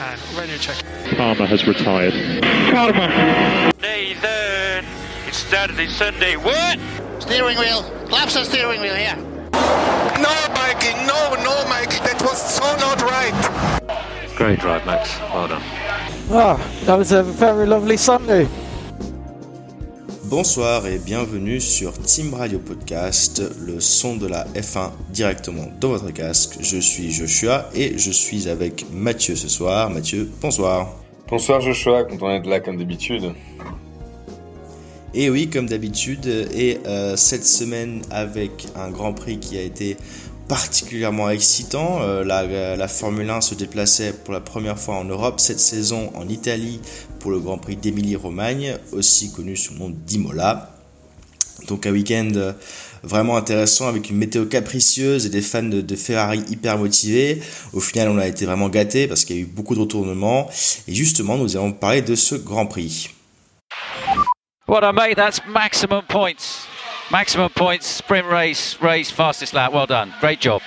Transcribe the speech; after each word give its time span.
And 0.00 0.18
radio 0.32 0.56
check. 0.56 0.82
Palmer 1.18 1.44
has 1.44 1.66
retired. 1.66 2.14
Karma. 2.72 3.70
Nathan, 3.82 4.86
it's 5.26 5.36
Saturday, 5.36 5.88
Sunday. 5.88 6.36
What? 6.36 6.78
Steering 7.18 7.58
wheel. 7.58 7.82
Flaps 8.08 8.34
on 8.34 8.46
steering 8.46 8.80
wheel 8.80 8.94
here. 8.94 9.14
No, 9.14 10.34
Mikey, 10.54 10.94
no, 11.04 11.36
no, 11.44 11.68
Mikey, 11.68 11.98
that 12.00 12.18
was 12.22 12.40
so 12.40 12.64
not 12.76 13.02
right. 13.02 14.36
Great 14.36 14.58
drive, 14.58 14.86
Max. 14.86 15.18
Well 15.20 15.48
done. 15.48 15.62
Ah, 16.30 16.56
that 16.84 16.96
was 16.96 17.12
a 17.12 17.22
very 17.22 17.66
lovely 17.66 17.98
Sunday. 17.98 18.48
Bonsoir 20.30 20.86
et 20.86 21.00
bienvenue 21.00 21.60
sur 21.60 21.92
Team 21.92 22.34
Radio 22.34 22.60
Podcast, 22.60 23.42
le 23.66 23.80
son 23.80 24.14
de 24.14 24.28
la 24.28 24.44
F1 24.54 24.92
directement 25.08 25.66
dans 25.80 25.88
votre 25.88 26.12
casque. 26.12 26.58
Je 26.60 26.78
suis 26.78 27.10
Joshua 27.10 27.68
et 27.74 27.98
je 27.98 28.12
suis 28.12 28.48
avec 28.48 28.86
Mathieu 28.92 29.34
ce 29.34 29.48
soir. 29.48 29.90
Mathieu, 29.90 30.30
bonsoir. 30.40 30.94
Bonsoir 31.28 31.60
Joshua, 31.60 32.04
content 32.04 32.28
d'être 32.28 32.46
là 32.46 32.60
comme 32.60 32.76
d'habitude. 32.76 33.32
Et 35.14 35.30
oui, 35.30 35.50
comme 35.50 35.66
d'habitude, 35.66 36.26
et 36.54 36.78
euh, 36.86 37.16
cette 37.16 37.44
semaine 37.44 38.02
avec 38.12 38.68
un 38.76 38.92
Grand 38.92 39.12
Prix 39.12 39.40
qui 39.40 39.58
a 39.58 39.62
été 39.62 39.96
particulièrement 40.50 41.30
excitant. 41.30 42.02
Euh, 42.02 42.24
la, 42.24 42.88
Formule 42.88 43.30
1 43.30 43.40
se 43.40 43.54
déplaçait 43.54 44.12
pour 44.12 44.34
la 44.34 44.40
première 44.40 44.76
fois 44.76 44.96
en 44.96 45.04
Europe 45.04 45.38
cette 45.38 45.60
saison 45.60 46.10
en 46.16 46.28
Italie 46.28 46.80
pour 47.20 47.30
le 47.30 47.38
Grand 47.38 47.56
Prix 47.56 47.76
d'Émilie-Romagne, 47.76 48.76
aussi 48.90 49.30
connu 49.30 49.56
sous 49.56 49.74
le 49.74 49.78
nom 49.78 49.90
d'Imola. 49.90 50.72
Donc 51.68 51.86
un 51.86 51.92
week-end 51.92 52.32
vraiment 53.04 53.36
intéressant 53.36 53.86
avec 53.86 54.10
une 54.10 54.16
météo 54.16 54.44
capricieuse 54.44 55.24
et 55.24 55.28
des 55.28 55.40
fans 55.40 55.62
de, 55.62 55.82
de, 55.82 55.94
Ferrari 55.94 56.42
hyper 56.48 56.78
motivés. 56.78 57.40
Au 57.72 57.78
final, 57.78 58.08
on 58.08 58.18
a 58.18 58.26
été 58.26 58.44
vraiment 58.44 58.68
gâtés 58.68 59.06
parce 59.06 59.24
qu'il 59.24 59.36
y 59.36 59.38
a 59.38 59.42
eu 59.42 59.46
beaucoup 59.46 59.76
de 59.76 59.80
retournements. 59.80 60.50
Et 60.88 60.94
justement, 60.94 61.36
nous 61.36 61.56
allons 61.56 61.72
parler 61.72 62.02
de 62.02 62.16
ce 62.16 62.34
Grand 62.34 62.66
Prix. 62.66 63.10
What 64.66 64.82
a 64.82 64.92
mate, 64.92 65.14
that's 65.14 65.40
maximum 65.46 66.02
points. 66.08 66.66
Maximum 67.10 67.48
points, 67.50 67.82
sprint 67.82 68.24
race, 68.24 68.76
race, 68.80 69.10
fastest 69.10 69.52
lap. 69.52 69.72
Well 69.72 69.88
done. 69.88 70.12
Great 70.20 70.40
job. 70.40 70.60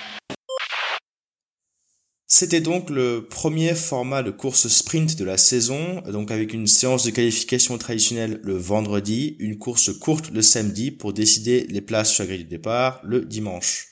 C'était 2.26 2.60
donc 2.60 2.90
le 2.90 3.26
premier 3.26 3.74
format 3.74 4.22
de 4.22 4.30
course 4.30 4.68
sprint 4.68 5.16
de 5.16 5.24
la 5.24 5.38
saison, 5.38 6.02
donc 6.02 6.30
avec 6.30 6.52
une 6.52 6.66
séance 6.66 7.04
de 7.04 7.12
qualification 7.12 7.78
traditionnelle 7.78 8.40
le 8.42 8.58
vendredi, 8.58 9.36
une 9.38 9.56
course 9.56 9.98
courte 9.98 10.30
le 10.32 10.42
samedi 10.42 10.90
pour 10.90 11.14
décider 11.14 11.66
les 11.70 11.80
places 11.80 12.12
sur 12.12 12.24
la 12.24 12.28
grille 12.28 12.44
de 12.44 12.50
départ 12.50 13.00
le 13.04 13.24
dimanche. 13.24 13.88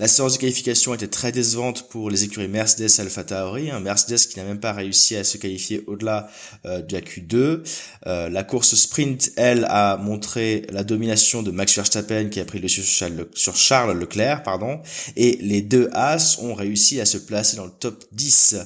La 0.00 0.08
séance 0.08 0.32
de 0.32 0.38
qualification 0.38 0.92
était 0.92 1.06
très 1.06 1.30
décevante 1.30 1.88
pour 1.88 2.10
les 2.10 2.24
écuries 2.24 2.48
Mercedes 2.48 2.90
Alpha 2.98 3.22
Tauri, 3.22 3.70
un 3.70 3.78
Mercedes 3.78 4.18
qui 4.28 4.36
n'a 4.38 4.44
même 4.44 4.58
pas 4.58 4.72
réussi 4.72 5.14
à 5.14 5.22
se 5.22 5.36
qualifier 5.36 5.84
au-delà 5.86 6.28
euh, 6.66 6.82
de 6.82 6.92
la 6.92 7.00
Q2. 7.00 7.60
Euh, 8.08 8.28
la 8.28 8.42
course 8.42 8.74
sprint, 8.74 9.30
elle, 9.36 9.64
a 9.68 9.96
montré 9.96 10.66
la 10.70 10.82
domination 10.82 11.44
de 11.44 11.52
Max 11.52 11.76
Verstappen 11.76 12.28
qui 12.28 12.40
a 12.40 12.44
pris 12.44 12.58
le 12.58 12.64
dessus 12.64 12.82
sur 12.82 13.08
Charles, 13.08 13.26
sur 13.34 13.54
Charles 13.54 13.96
Leclerc, 13.96 14.42
pardon, 14.42 14.80
et 15.14 15.38
les 15.40 15.62
deux 15.62 15.88
As 15.92 16.40
ont 16.40 16.54
réussi 16.54 17.00
à 17.00 17.06
se 17.06 17.18
placer 17.18 17.56
dans 17.56 17.66
le 17.66 17.72
top 17.78 18.04
10. 18.10 18.56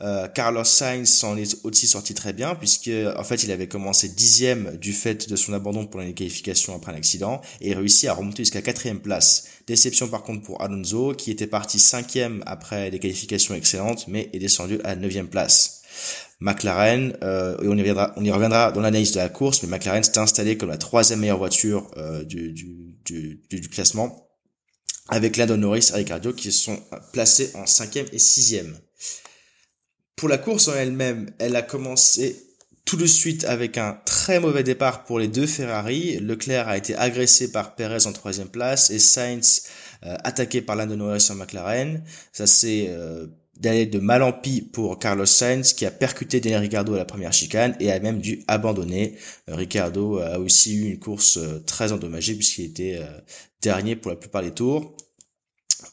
Euh, 0.00 0.28
Carlos 0.28 0.64
Sainz 0.64 1.08
s'en 1.08 1.38
est 1.38 1.64
aussi 1.64 1.86
sorti 1.86 2.12
très 2.12 2.34
bien 2.34 2.54
puisque 2.54 2.90
en 3.16 3.24
fait 3.24 3.44
il 3.44 3.50
avait 3.50 3.66
commencé 3.66 4.10
dixième 4.10 4.76
du 4.76 4.92
fait 4.92 5.28
de 5.28 5.36
son 5.36 5.54
abandon 5.54 5.86
pour 5.86 6.00
les 6.00 6.12
qualifications 6.12 6.76
après 6.76 6.92
un 6.92 6.96
accident 6.96 7.40
et 7.62 7.74
réussi 7.74 8.06
à 8.06 8.12
remonter 8.12 8.42
jusqu'à 8.42 8.60
quatrième 8.60 9.00
place. 9.00 9.44
Déception 9.66 10.08
par 10.08 10.22
contre 10.22 10.42
pour 10.42 10.60
Alonso 10.60 11.14
qui 11.14 11.30
était 11.30 11.46
parti 11.46 11.78
cinquième 11.78 12.42
après 12.44 12.90
des 12.90 12.98
qualifications 12.98 13.54
excellentes 13.54 14.06
mais 14.06 14.28
est 14.34 14.38
descendu 14.38 14.80
à 14.84 14.96
neuvième 14.96 15.28
place. 15.28 15.82
McLaren, 16.40 17.16
euh, 17.22 17.56
et 17.62 17.68
on 17.68 17.76
y 17.76 17.80
reviendra, 17.80 18.12
on 18.16 18.24
y 18.24 18.30
reviendra 18.30 18.72
dans 18.72 18.80
l'analyse 18.80 19.12
de 19.12 19.18
la 19.18 19.28
course, 19.28 19.62
mais 19.62 19.68
McLaren 19.68 20.02
s'est 20.02 20.18
installé 20.18 20.58
comme 20.58 20.68
la 20.68 20.76
troisième 20.76 21.20
meilleure 21.20 21.38
voiture 21.38 21.90
euh, 21.96 22.24
du, 22.24 22.52
du, 22.52 22.98
du, 23.04 23.40
du, 23.48 23.68
classement, 23.68 24.28
avec 25.08 25.36
Lando 25.36 25.56
Norris 25.56 25.88
et 25.92 25.96
Ricciardo 25.96 26.32
qui 26.32 26.52
sont 26.52 26.78
placés 27.12 27.52
en 27.54 27.64
cinquième 27.64 28.06
et 28.12 28.18
sixième. 28.18 28.78
Pour 30.16 30.30
la 30.30 30.38
course 30.38 30.68
en 30.68 30.74
elle-même, 30.74 31.30
elle 31.38 31.56
a 31.56 31.62
commencé 31.62 32.42
tout 32.86 32.96
de 32.96 33.04
suite 33.04 33.44
avec 33.44 33.76
un 33.76 34.00
très 34.06 34.40
mauvais 34.40 34.62
départ 34.62 35.04
pour 35.04 35.18
les 35.18 35.28
deux 35.28 35.46
Ferrari. 35.46 36.18
Leclerc 36.20 36.68
a 36.68 36.78
été 36.78 36.94
agressé 36.94 37.52
par 37.52 37.74
Perez 37.74 38.06
en 38.06 38.14
troisième 38.14 38.48
place 38.48 38.90
et 38.90 38.98
Sainz 38.98 39.64
euh, 40.04 40.16
attaqué 40.24 40.62
par 40.62 40.74
Lando 40.74 40.96
Norris 40.96 41.28
en 41.30 41.34
McLaren. 41.34 42.02
Ça 42.32 42.46
s'est 42.46 42.86
euh, 42.88 43.26
de 43.60 43.98
mal 43.98 44.22
en 44.22 44.32
pis 44.32 44.62
pour 44.62 44.98
Carlos 44.98 45.26
Sainz 45.26 45.74
qui 45.74 45.84
a 45.84 45.90
percuté 45.90 46.40
Daniel 46.40 46.60
Ricciardo 46.60 46.94
à 46.94 46.96
la 46.96 47.04
première 47.04 47.34
chicane 47.34 47.76
et 47.78 47.92
a 47.92 48.00
même 48.00 48.20
dû 48.20 48.42
abandonner. 48.48 49.16
Euh, 49.50 49.54
Ricciardo 49.54 50.18
a 50.20 50.38
aussi 50.38 50.76
eu 50.76 50.92
une 50.92 50.98
course 50.98 51.36
euh, 51.36 51.62
très 51.66 51.92
endommagée 51.92 52.34
puisqu'il 52.34 52.64
était 52.64 53.02
dernier 53.60 53.96
pour 53.96 54.12
la 54.12 54.16
plupart 54.16 54.42
des 54.42 54.52
tours. 54.52 54.96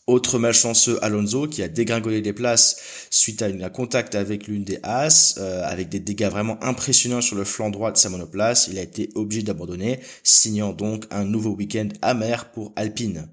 Autre 0.07 0.39
malchanceux 0.39 0.99
Alonso 1.03 1.47
qui 1.47 1.63
a 1.63 1.67
dégringolé 1.67 2.21
des 2.21 2.33
places 2.33 2.77
suite 3.09 3.41
à 3.41 3.45
un 3.45 3.69
contact 3.69 4.15
avec 4.15 4.47
l'une 4.47 4.63
des 4.63 4.79
As, 4.83 5.35
euh, 5.37 5.63
avec 5.63 5.89
des 5.89 5.99
dégâts 5.99 6.29
vraiment 6.29 6.61
impressionnants 6.63 7.21
sur 7.21 7.35
le 7.35 7.43
flanc 7.43 7.69
droit 7.69 7.91
de 7.91 7.97
sa 7.97 8.09
monoplace. 8.09 8.67
Il 8.69 8.77
a 8.77 8.81
été 8.81 9.09
obligé 9.15 9.43
d'abandonner, 9.43 9.99
signant 10.23 10.73
donc 10.73 11.05
un 11.11 11.23
nouveau 11.23 11.51
week-end 11.51 11.89
amer 12.01 12.51
pour 12.51 12.73
Alpine. 12.75 13.27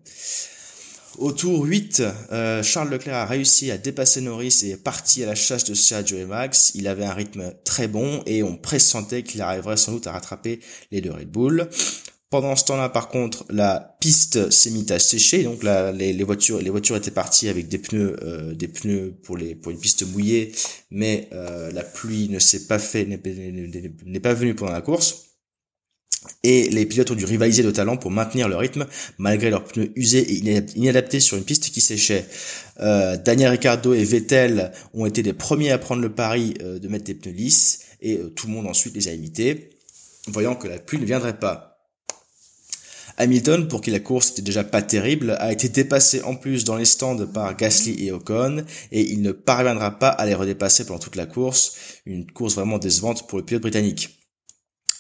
Au 1.18 1.32
tour 1.32 1.64
8, 1.64 2.02
euh, 2.32 2.62
Charles 2.62 2.88
Leclerc 2.88 3.16
a 3.16 3.26
réussi 3.26 3.70
à 3.70 3.76
dépasser 3.76 4.20
Norris 4.20 4.60
et 4.62 4.70
est 4.70 4.76
parti 4.76 5.22
à 5.24 5.26
la 5.26 5.34
chasse 5.34 5.64
de 5.64 5.74
Sergio 5.74 6.16
et 6.16 6.24
Max. 6.24 6.72
Il 6.74 6.86
avait 6.86 7.04
un 7.04 7.12
rythme 7.12 7.52
très 7.64 7.88
bon 7.88 8.22
et 8.26 8.42
on 8.42 8.56
pressentait 8.56 9.22
qu'il 9.22 9.42
arriverait 9.42 9.76
sans 9.76 9.92
doute 9.92 10.06
à 10.06 10.12
rattraper 10.12 10.60
les 10.92 11.00
deux 11.00 11.10
Red 11.10 11.28
Bull. 11.28 11.68
Pendant 12.30 12.54
ce 12.54 12.64
temps-là, 12.66 12.88
par 12.88 13.08
contre, 13.08 13.44
la 13.50 13.96
piste 14.00 14.50
s'est 14.50 14.70
mise 14.70 14.90
à 14.92 15.00
sécher, 15.00 15.42
donc 15.42 15.64
les, 15.64 16.22
voitures, 16.22 16.62
les 16.62 16.70
voitures 16.70 16.96
étaient 16.96 17.10
parties 17.10 17.48
avec 17.48 17.68
des 17.68 17.78
pneus, 17.78 18.16
euh, 18.22 18.54
des 18.54 18.68
pneus 18.68 19.12
pour 19.24 19.36
les 19.36 19.56
pour 19.56 19.72
une 19.72 19.78
piste 19.78 20.06
mouillée, 20.06 20.52
mais 20.92 21.28
euh, 21.32 21.72
la 21.72 21.82
pluie 21.82 22.28
ne 22.28 22.38
s'est 22.38 22.66
pas 22.66 22.78
fait, 22.78 23.04
n'est 23.04 24.20
pas 24.20 24.34
venue 24.34 24.54
pendant 24.54 24.72
la 24.72 24.80
course. 24.80 25.30
Et 26.42 26.68
les 26.68 26.84
pilotes 26.84 27.10
ont 27.10 27.14
dû 27.14 27.24
rivaliser 27.24 27.62
de 27.62 27.70
talent 27.70 27.96
pour 27.96 28.10
maintenir 28.10 28.48
le 28.48 28.56
rythme 28.56 28.86
malgré 29.16 29.48
leurs 29.48 29.64
pneus 29.64 29.90
usés 29.96 30.20
et 30.20 30.62
inadaptés 30.76 31.20
sur 31.20 31.38
une 31.38 31.44
piste 31.44 31.70
qui 31.70 31.80
séchait. 31.80 32.26
Euh, 32.80 33.16
Daniel 33.16 33.50
Ricciardo 33.50 33.94
et 33.94 34.04
Vettel 34.04 34.72
ont 34.92 35.06
été 35.06 35.22
les 35.22 35.32
premiers 35.32 35.70
à 35.70 35.78
prendre 35.78 36.02
le 36.02 36.12
pari 36.12 36.54
euh, 36.62 36.78
de 36.78 36.88
mettre 36.88 37.04
des 37.04 37.14
pneus 37.14 37.32
lisses 37.32 37.86
et 38.02 38.16
euh, 38.16 38.28
tout 38.28 38.46
le 38.48 38.52
monde 38.52 38.66
ensuite 38.66 38.94
les 38.94 39.08
a 39.08 39.12
imités, 39.12 39.70
voyant 40.28 40.54
que 40.54 40.68
la 40.68 40.78
pluie 40.78 40.98
ne 40.98 41.06
viendrait 41.06 41.38
pas. 41.38 41.69
Hamilton, 43.20 43.68
pour 43.68 43.82
qui 43.82 43.90
la 43.90 44.00
course 44.00 44.30
était 44.30 44.40
déjà 44.40 44.64
pas 44.64 44.80
terrible, 44.80 45.36
a 45.40 45.52
été 45.52 45.68
dépassé 45.68 46.22
en 46.22 46.36
plus 46.36 46.64
dans 46.64 46.76
les 46.76 46.86
stands 46.86 47.26
par 47.26 47.54
Gasly 47.54 48.06
et 48.06 48.12
Ocon, 48.12 48.64
et 48.92 49.02
il 49.02 49.20
ne 49.20 49.32
parviendra 49.32 49.98
pas 49.98 50.08
à 50.08 50.24
les 50.24 50.34
redépasser 50.34 50.86
pendant 50.86 50.98
toute 50.98 51.16
la 51.16 51.26
course, 51.26 51.76
une 52.06 52.26
course 52.30 52.54
vraiment 52.54 52.78
décevante 52.78 53.28
pour 53.28 53.38
le 53.38 53.44
pilote 53.44 53.60
britannique. 53.60 54.20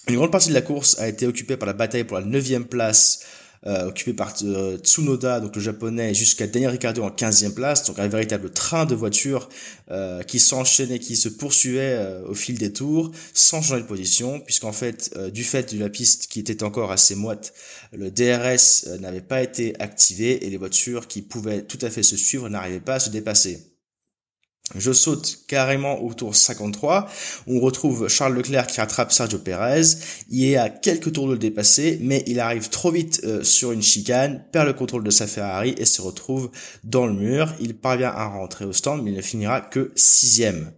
Une 0.06 0.16
grande 0.16 0.32
partie 0.32 0.50
de 0.50 0.54
la 0.54 0.60
course 0.60 0.98
a 0.98 1.08
été 1.08 1.26
occupée 1.26 1.56
par 1.56 1.66
la 1.66 1.72
bataille 1.72 2.04
pour 2.04 2.18
la 2.18 2.26
neuvième 2.26 2.66
place, 2.66 3.20
euh, 3.66 3.88
occupée 3.88 4.14
par 4.14 4.34
euh, 4.42 4.78
Tsunoda, 4.78 5.40
donc 5.40 5.54
le 5.54 5.60
japonais, 5.60 6.14
jusqu'à 6.14 6.46
Daniel 6.46 6.70
Ricciardo 6.70 7.02
en 7.02 7.10
15e 7.10 7.52
place, 7.52 7.84
donc 7.84 7.98
un 7.98 8.08
véritable 8.08 8.50
train 8.50 8.86
de 8.86 8.94
voitures 8.94 9.48
euh, 9.90 10.22
qui 10.22 10.38
s'enchaînait, 10.38 10.98
qui 10.98 11.16
se 11.16 11.28
poursuivait 11.28 11.96
euh, 11.98 12.26
au 12.26 12.34
fil 12.34 12.58
des 12.58 12.72
tours, 12.72 13.10
sans 13.34 13.60
changer 13.60 13.82
de 13.82 13.86
position, 13.86 14.40
puisqu'en 14.40 14.72
fait, 14.72 15.16
du 15.32 15.44
fait 15.44 15.74
de 15.74 15.80
la 15.80 15.88
piste 15.88 16.26
qui 16.28 16.40
était 16.40 16.62
encore 16.62 16.90
assez 16.92 17.14
moite, 17.14 17.52
le 17.92 18.10
DRS 18.10 18.98
n'avait 19.00 19.20
pas 19.20 19.42
été 19.42 19.74
activé 19.80 20.46
et 20.46 20.50
les 20.50 20.56
voitures 20.56 21.06
qui 21.06 21.22
pouvaient 21.22 21.62
tout 21.62 21.78
à 21.82 21.90
fait 21.90 22.02
se 22.02 22.16
suivre 22.16 22.48
n'arrivaient 22.48 22.80
pas 22.80 22.94
à 22.94 23.00
se 23.00 23.10
dépasser. 23.10 23.69
Je 24.76 24.92
saute 24.92 25.40
carrément 25.48 26.00
au 26.04 26.14
tour 26.14 26.36
53. 26.36 27.08
On 27.48 27.58
retrouve 27.58 28.06
Charles 28.06 28.34
Leclerc 28.34 28.68
qui 28.68 28.80
rattrape 28.80 29.10
Sergio 29.10 29.38
Perez. 29.38 29.96
Il 30.30 30.44
est 30.44 30.56
à 30.56 30.68
quelques 30.68 31.12
tours 31.12 31.26
de 31.26 31.32
le 31.32 31.38
dépasser, 31.38 31.98
mais 32.00 32.22
il 32.28 32.38
arrive 32.38 32.68
trop 32.68 32.92
vite 32.92 33.20
euh, 33.24 33.42
sur 33.42 33.72
une 33.72 33.82
chicane, 33.82 34.44
perd 34.52 34.68
le 34.68 34.72
contrôle 34.72 35.02
de 35.02 35.10
sa 35.10 35.26
Ferrari 35.26 35.74
et 35.76 35.84
se 35.84 36.00
retrouve 36.00 36.50
dans 36.84 37.06
le 37.06 37.14
mur. 37.14 37.52
Il 37.60 37.74
parvient 37.74 38.10
à 38.10 38.26
rentrer 38.26 38.64
au 38.64 38.72
stand, 38.72 39.02
mais 39.02 39.10
il 39.10 39.16
ne 39.16 39.22
finira 39.22 39.60
que 39.60 39.90
sixième. 39.96 40.70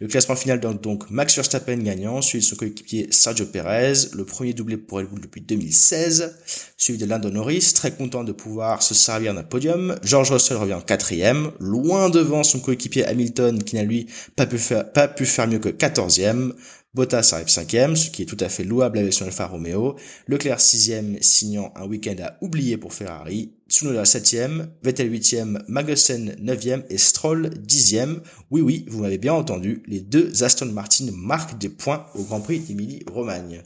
Le 0.00 0.06
classement 0.06 0.36
final 0.36 0.58
donne 0.58 0.78
donc 0.78 1.10
Max 1.10 1.34
Verstappen 1.34 1.76
gagnant, 1.76 2.22
suivi 2.22 2.42
de 2.42 2.48
son 2.48 2.56
coéquipier 2.56 3.08
Sergio 3.10 3.44
Perez, 3.44 4.08
le 4.14 4.24
premier 4.24 4.54
doublé 4.54 4.78
pour 4.78 4.98
Red 4.98 5.08
Bull 5.08 5.20
depuis 5.20 5.42
2016, 5.42 6.34
suivi 6.78 6.98
de 6.98 7.04
Lando 7.04 7.28
Norris, 7.28 7.72
très 7.74 7.90
content 7.90 8.24
de 8.24 8.32
pouvoir 8.32 8.82
se 8.82 8.94
servir 8.94 9.34
d'un 9.34 9.42
podium. 9.42 9.96
George 10.02 10.30
Russell 10.30 10.56
revient 10.56 10.74
en 10.74 10.80
quatrième, 10.80 11.52
loin 11.60 12.08
devant 12.08 12.42
son 12.42 12.60
coéquipier 12.60 13.04
Hamilton 13.04 13.33
qui 13.64 13.76
n'a 13.76 13.82
lui 13.82 14.06
pas 14.36 14.46
pu 14.46 14.58
faire, 14.58 14.90
pas 14.92 15.08
pu 15.08 15.26
faire 15.26 15.48
mieux 15.48 15.58
que 15.58 15.68
14e. 15.68 16.52
Bottas 16.94 17.30
arrive 17.32 17.48
cinquième, 17.48 17.96
ce 17.96 18.08
qui 18.08 18.22
est 18.22 18.26
tout 18.26 18.36
à 18.38 18.48
fait 18.48 18.62
louable 18.62 18.98
avec 18.98 19.12
son 19.12 19.24
Alfa 19.24 19.46
Romeo. 19.46 19.96
Leclerc 20.28 20.60
sixième, 20.60 21.20
signant 21.20 21.72
un 21.74 21.86
week-end 21.86 22.14
à 22.22 22.36
oublier 22.40 22.76
pour 22.76 22.94
Ferrari. 22.94 23.50
Tsunoda 23.68 24.04
septième, 24.04 24.68
Vettel 24.82 25.10
huitième, 25.10 25.64
Magnussen 25.66 26.36
neuvième 26.38 26.84
et 26.90 26.98
Stroll 26.98 27.48
dixième. 27.48 28.20
Oui, 28.50 28.60
oui, 28.60 28.84
vous 28.88 29.00
m'avez 29.00 29.18
bien 29.18 29.32
entendu, 29.32 29.82
les 29.88 30.00
deux 30.00 30.44
Aston 30.44 30.66
Martin 30.66 31.06
marquent 31.12 31.58
des 31.58 31.70
points 31.70 32.06
au 32.14 32.22
Grand 32.22 32.40
Prix 32.40 32.60
d'Émilie-Romagne. 32.60 33.62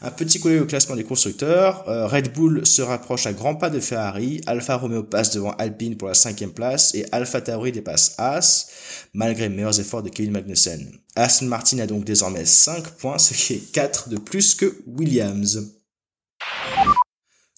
Un 0.00 0.10
petit 0.10 0.38
d'œil 0.38 0.60
au 0.60 0.66
classement 0.66 0.96
des 0.96 1.04
constructeurs. 1.04 1.88
Euh, 1.88 2.06
Red 2.06 2.32
Bull 2.32 2.64
se 2.66 2.82
rapproche 2.82 3.26
à 3.26 3.32
grands 3.32 3.56
pas 3.56 3.68
de 3.68 3.80
Ferrari. 3.80 4.40
Alfa 4.46 4.76
Romeo 4.76 5.02
passe 5.02 5.32
devant 5.32 5.52
Alpine 5.58 5.96
pour 5.96 6.08
la 6.08 6.14
cinquième 6.14 6.52
place 6.52 6.94
et 6.94 7.04
Alfa 7.12 7.40
Tauri 7.40 7.72
dépasse 7.72 8.14
Haas, 8.18 8.68
malgré 9.12 9.48
les 9.48 9.54
meilleurs 9.54 9.78
efforts 9.78 10.02
de 10.02 10.08
Kevin 10.08 10.32
Magnussen. 10.32 10.90
Aston 11.16 11.46
Martin 11.46 11.78
a 11.78 11.86
donc 11.86 12.04
désormais 12.04 12.44
5 12.44 12.92
points, 12.92 13.18
ce 13.18 13.34
qui 13.34 13.54
est 13.54 13.72
4 13.72 14.08
de 14.08 14.16
plus 14.18 14.54
que 14.54 14.74
Williams. 14.86 15.74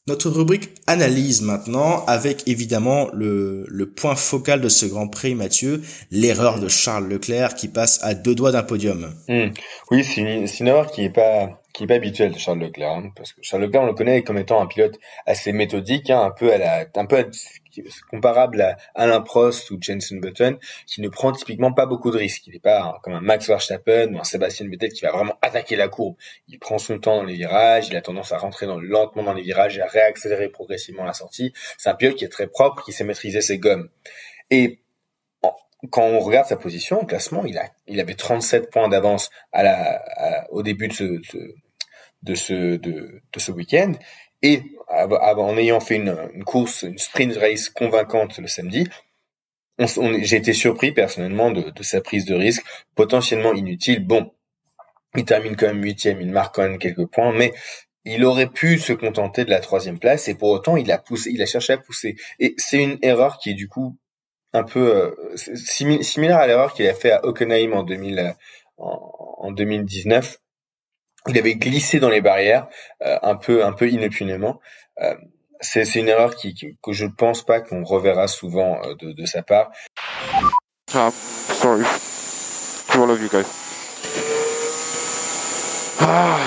Notre 0.07 0.29
rubrique 0.29 0.71
analyse 0.87 1.41
maintenant, 1.41 2.05
avec 2.05 2.47
évidemment 2.47 3.09
le, 3.15 3.67
point 3.97 4.17
focal 4.17 4.61
de 4.61 4.69
ce 4.69 4.85
Grand 4.85 5.09
Prix, 5.09 5.35
Mathieu, 5.35 5.83
l'erreur 6.11 6.61
de 6.61 6.69
Charles 6.69 7.09
Leclerc 7.09 7.55
qui 7.55 7.69
passe 7.69 8.01
à 8.03 8.15
deux 8.15 8.35
doigts 8.35 8.53
d'un 8.53 8.65
podium. 8.65 9.15
Hmm. 9.29 9.49
Oui, 9.91 10.05
c'est 10.05 10.21
une, 10.21 10.47
une, 10.47 10.67
erreur 10.67 10.91
qui 10.91 11.05
est 11.05 11.11
pas 11.11 11.64
qui 11.75 11.85
est 11.85 11.87
pas 11.89 11.95
habituelle 11.95 12.31
de 12.31 12.39
Charles 12.39 12.61
Leclerc, 12.61 12.93
hein, 12.93 13.11
parce 13.17 13.33
que 13.33 13.41
Charles 13.43 13.65
Leclerc 13.65 13.83
on 13.83 13.87
le 13.87 13.95
connaît 13.95 14.23
comme 14.23 14.39
étant 14.39 14.63
un 14.63 14.67
pilote 14.67 14.99
assez 15.27 15.53
méthodique, 15.53 16.09
hein, 16.09 16.23
un 16.23 16.31
peu 16.31 16.53
à 16.53 16.57
la, 16.57 16.87
un 16.95 17.05
peu 17.05 17.29
comparable 18.09 18.63
à 18.63 18.77
Alain 18.95 19.21
Prost 19.21 19.73
ou 19.73 19.79
Jensen 19.81 20.21
Button, 20.21 20.57
qui 20.87 21.01
ne 21.01 21.09
prend 21.09 21.33
typiquement 21.33 21.73
pas 21.73 21.87
beaucoup 21.87 22.13
de 22.13 22.17
risques. 22.17 22.47
Il 22.47 22.53
n'est 22.53 22.61
pas 22.61 23.01
comme 23.03 23.15
un 23.15 23.21
Max 23.21 23.49
Verstappen 23.49 24.15
ou 24.15 24.21
un 24.21 24.25
Sébastien 24.25 24.69
Vettel 24.69 24.93
qui 24.93 25.05
va 25.05 25.11
vraiment 25.11 25.37
attaquer 25.43 25.75
la 25.75 25.89
courbe. 25.89 26.15
Il 26.47 26.61
prend 26.61 26.79
son 26.79 27.01
temps 27.01 27.17
dans 27.17 27.25
les 27.25 27.35
virages, 27.35 27.89
il 27.89 27.97
a 27.97 28.03
tendance 28.03 28.31
à 28.31 28.39
rentrer 28.39 28.67
dans, 28.67 28.79
lentement 28.79 29.25
dans 29.25 29.35
les 29.35 29.43
virages 29.43 29.77
et 29.77 29.83
à 29.83 29.89
réaccélérer 29.89 30.51
progressivement 30.51 31.05
la 31.05 31.13
sortie. 31.13 31.53
C'est 31.77 31.91
un 31.91 31.95
pilote 31.95 32.15
qui 32.15 32.25
est 32.25 32.29
très 32.29 32.47
propre, 32.47 32.85
qui 32.85 32.93
sait 32.93 33.03
maîtriser 33.03 33.41
ses 33.41 33.59
gommes. 33.59 33.89
Et 34.51 34.81
quand 35.91 36.05
on 36.05 36.21
regarde 36.21 36.47
sa 36.47 36.57
position 36.57 37.03
au 37.03 37.05
classement, 37.05 37.45
il 37.45 37.59
a, 37.59 37.69
il 37.89 37.99
avait 38.01 38.15
37 38.15 38.71
points 38.71 38.89
d'avance 38.89 39.31
à 39.53 39.65
la, 39.65 40.47
au 40.51 40.63
début 40.63 40.89
de 40.89 40.93
ce, 40.93 41.05
de 41.05 41.55
ce, 42.35 42.77
de, 42.77 43.23
de 43.33 43.39
ce 43.39 43.53
week-end. 43.53 43.93
Et 44.43 44.63
en 44.89 45.57
ayant 45.57 45.81
fait 45.81 45.97
une, 45.97 46.17
une, 46.35 46.45
course, 46.45 46.83
une 46.83 46.99
sprint 46.99 47.37
race 47.37 47.69
convaincante 47.69 48.39
le 48.39 48.47
samedi, 48.47 48.89
on, 49.79 49.87
j'ai 50.23 50.37
été 50.37 50.53
surpris 50.53 50.93
personnellement 50.93 51.51
de, 51.51 51.71
de, 51.71 51.83
sa 51.83 52.01
prise 52.01 52.25
de 52.25 52.35
risque, 52.35 52.65
potentiellement 52.95 53.55
inutile. 53.55 54.07
Bon, 54.07 54.33
il 55.17 55.25
termine 55.25 55.57
quand 55.57 55.67
même 55.67 55.83
huitième, 55.83 56.21
il 56.21 56.31
marque 56.31 56.55
quand 56.55 56.79
quelques 56.79 57.07
points, 57.07 57.33
mais 57.33 57.53
il 58.05 58.25
aurait 58.25 58.51
pu 58.51 58.79
se 58.79 58.93
contenter 58.93 59.45
de 59.45 59.51
la 59.51 59.61
troisième 59.61 59.99
place 59.99 60.29
et 60.29 60.35
pour 60.35 60.51
autant 60.51 60.77
il 60.77 60.93
a 60.93 60.99
poussé, 60.99 61.31
il 61.33 61.43
a 61.43 61.47
cherché 61.47 61.73
à 61.73 61.79
pousser. 61.79 62.17
Et 62.39 62.55
c'est 62.59 62.83
une 62.83 62.99
erreur 63.03 63.39
qui 63.39 63.51
est 63.51 63.55
du 63.55 63.69
coup 63.69 63.97
un 64.53 64.63
peu 64.63 64.95
euh, 64.95 65.37
similaire 65.37 66.39
à 66.39 66.47
l'erreur 66.47 66.75
qu'il 66.75 66.87
a 66.87 66.95
fait 66.95 67.11
à 67.11 67.25
Hockenheim 67.25 67.73
en 67.73 67.83
2000, 67.83 68.35
en, 68.77 69.13
en 69.39 69.51
2019 69.53 70.39
il 71.29 71.39
avait 71.39 71.55
glissé 71.55 72.01
dans 72.01 72.11
les 72.11 72.21
barrières 72.21 72.69
euh, 73.03 73.19
un 73.23 73.37
peu 73.37 73.65
un 73.65 73.73
peu 73.73 73.89
inopinément. 73.89 74.61
Euh, 75.01 75.15
c'est 75.61 75.95
une 75.95 76.09
erreur 76.09 76.37
qui, 76.37 76.53
qui, 76.55 76.77
que 76.83 76.93
je 76.93 77.07
ne 77.07 77.11
pense 77.11 77.45
pas 77.45 77.61
qu'on 77.61 77.85
reverra 77.85 78.29
souvent 78.29 78.81
euh, 78.85 78.95
de, 78.97 79.13
de 79.13 79.27
sa 79.27 79.43
part. 79.43 79.73
Ah, 80.93 81.11
sorry 81.11 81.85
to 82.93 83.03
all 83.03 83.11
of 83.11 83.21
you 83.21 83.29
guys. 83.29 83.47
Ah. 86.01 86.39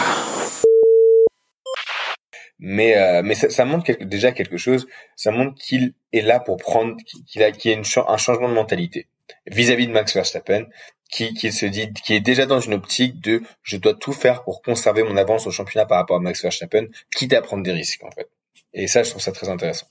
Mais 2.60 2.98
euh, 2.98 3.22
mais 3.24 3.36
ça, 3.36 3.50
ça 3.50 3.66
montre 3.66 3.86
quelque, 3.86 4.04
déjà 4.04 4.32
quelque 4.32 4.58
chose. 4.58 4.88
Ça 5.16 5.32
montre 5.32 5.56
qu'il 5.56 5.94
est 6.14 6.22
là 6.22 6.40
pour 6.40 6.58
prendre 6.58 6.96
qu'il 7.28 7.44
a 7.44 7.52
qu'il 7.52 7.72
y 7.72 7.74
a 7.74 7.78
une, 7.78 7.86
un 8.08 8.18
changement 8.18 8.50
de 8.50 8.54
mentalité 8.54 9.08
vis-à-vis 9.46 9.86
-vis 9.86 9.88
de 9.88 9.94
Max 9.94 10.14
Verstappen 10.14 10.66
qui, 11.10 11.52
se 11.52 11.66
dit, 11.66 11.92
qui 11.94 12.14
est 12.14 12.20
déjà 12.20 12.46
dans 12.46 12.60
une 12.60 12.74
optique 12.74 13.22
de 13.22 13.42
je 13.64 13.78
dois 13.78 13.94
tout 13.94 14.14
faire 14.14 14.44
pour 14.44 14.62
conserver 14.62 15.04
mon 15.04 15.18
avance 15.18 15.48
au 15.48 15.52
championnat 15.52 15.86
par 15.86 15.98
rapport 15.98 16.18
à 16.18 16.20
Max 16.20 16.42
Verstappen, 16.42 16.88
quitte 17.16 17.34
à 17.34 17.42
prendre 17.42 17.64
des 17.64 17.72
risques 17.72 18.04
en 18.04 18.12
fait. 18.12 18.30
Et 18.74 18.88
ça, 18.88 19.04
je 19.04 19.10
trouve 19.10 19.22
ça 19.22 19.32
très 19.32 19.50
intéressant. 19.50 19.88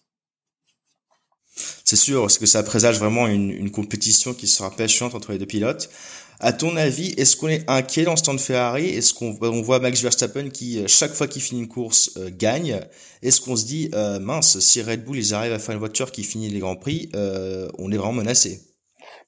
C'est 1.85 1.97
sûr, 1.97 2.21
parce 2.23 2.39
que 2.39 2.47
ça 2.47 2.63
présage 2.63 2.99
vraiment 2.99 3.27
une, 3.27 3.71
compétition 3.71 4.35
qui 4.35 4.47
sera 4.47 4.71
pêchante 4.71 5.15
entre 5.15 5.33
les 5.33 5.39
deux 5.39 5.47
pilotes. 5.47 5.89
À 6.39 6.53
ton 6.53 6.77
avis, 6.77 7.15
est-ce 7.17 7.35
qu'on 7.35 7.49
est 7.49 7.65
inquiet 7.67 8.05
dans 8.05 8.17
ce 8.17 8.23
temps 8.23 8.35
de 8.35 8.41
Ferrari? 8.41 8.89
Est-ce 8.89 9.15
qu'on 9.15 9.39
on 9.41 9.63
voit 9.63 9.79
Max 9.79 10.03
Verstappen 10.03 10.51
qui, 10.51 10.81
euh, 10.81 10.87
chaque 10.87 11.15
fois 11.15 11.27
qu'il 11.27 11.41
finit 11.41 11.61
une 11.61 11.69
course, 11.69 12.11
euh, 12.19 12.29
gagne? 12.31 12.81
Est-ce 13.23 13.41
qu'on 13.41 13.57
se 13.57 13.65
dit, 13.65 13.91
euh, 13.95 14.19
mince, 14.19 14.59
si 14.61 14.83
Red 14.83 15.03
Bull, 15.05 15.17
ils 15.17 15.33
arrivent 15.33 15.55
à 15.55 15.59
faire 15.59 15.73
une 15.73 15.79
voiture 15.79 16.13
qui 16.13 16.25
finit 16.25 16.51
les 16.51 16.59
Grands 16.59 16.77
Prix, 16.77 17.09
on 17.15 17.91
est 17.91 17.97
vraiment 17.97 18.13
menacé? 18.13 18.61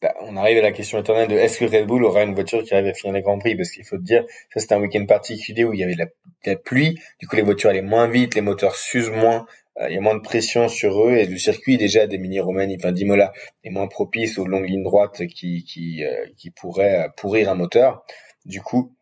Bah, 0.01 0.15
on 0.21 0.37
arrive 0.37 0.59
à 0.59 0.63
la 0.63 0.73
question 0.73 0.99
éternelle 0.99 1.29
de 1.29 1.35
est-ce 1.35 1.59
que 1.59 1.65
Red 1.65 1.87
Bull 1.87 2.05
aura 2.05 2.23
une 2.23 2.35
voiture 2.35 2.63
qui 2.63 2.73
arrive 2.73 2.87
à 2.87 2.95
finir 2.95 3.15
les 3.15 3.23
Grands 3.23 3.39
Prix? 3.39 3.57
Parce 3.57 3.71
qu'il 3.71 3.85
faut 3.85 3.97
te 3.97 4.03
dire, 4.03 4.25
ça 4.55 4.61
c'était 4.61 4.75
un 4.75 4.81
week-end 4.81 5.05
particulier 5.07 5.65
où 5.65 5.73
il 5.73 5.81
y 5.81 5.83
avait 5.83 5.97
de 5.97 6.07
la, 6.47 6.57
pluie, 6.57 7.01
du 7.19 7.27
coup 7.27 7.37
les 7.37 7.43
voitures 7.43 7.71
allaient 7.71 7.83
moins 7.83 8.07
vite, 8.07 8.35
les 8.37 8.41
moteurs 8.41 8.77
s'usent 8.77 9.11
moins, 9.11 9.47
euh, 9.81 9.89
il 9.89 9.95
y 9.95 9.99
a 9.99 10.01
moins 10.01 10.15
de 10.15 10.23
pression 10.23 10.69
sur 10.69 11.05
eux 11.05 11.13
et 11.13 11.27
le 11.27 11.37
circuit 11.37 11.79
déjà 11.79 12.07
des 12.07 12.19
mini 12.19 12.39
romani 12.41 12.77
enfin 12.79 12.93
d'Imola, 12.93 13.33
est 13.65 13.71
moins 13.71 13.89
propice 13.89 14.39
aux 14.39 14.47
longues 14.47 14.69
lignes 14.69 14.85
droites 14.85 15.27
qui 15.27 15.65
qui 15.65 16.05
euh, 16.05 16.27
qui 16.39 16.51
pourraient 16.51 17.07
euh, 17.07 17.09
pourrir 17.17 17.51
un 17.51 17.55
moteur. 17.55 18.05
Du 18.47 18.63
coup, 18.63 18.95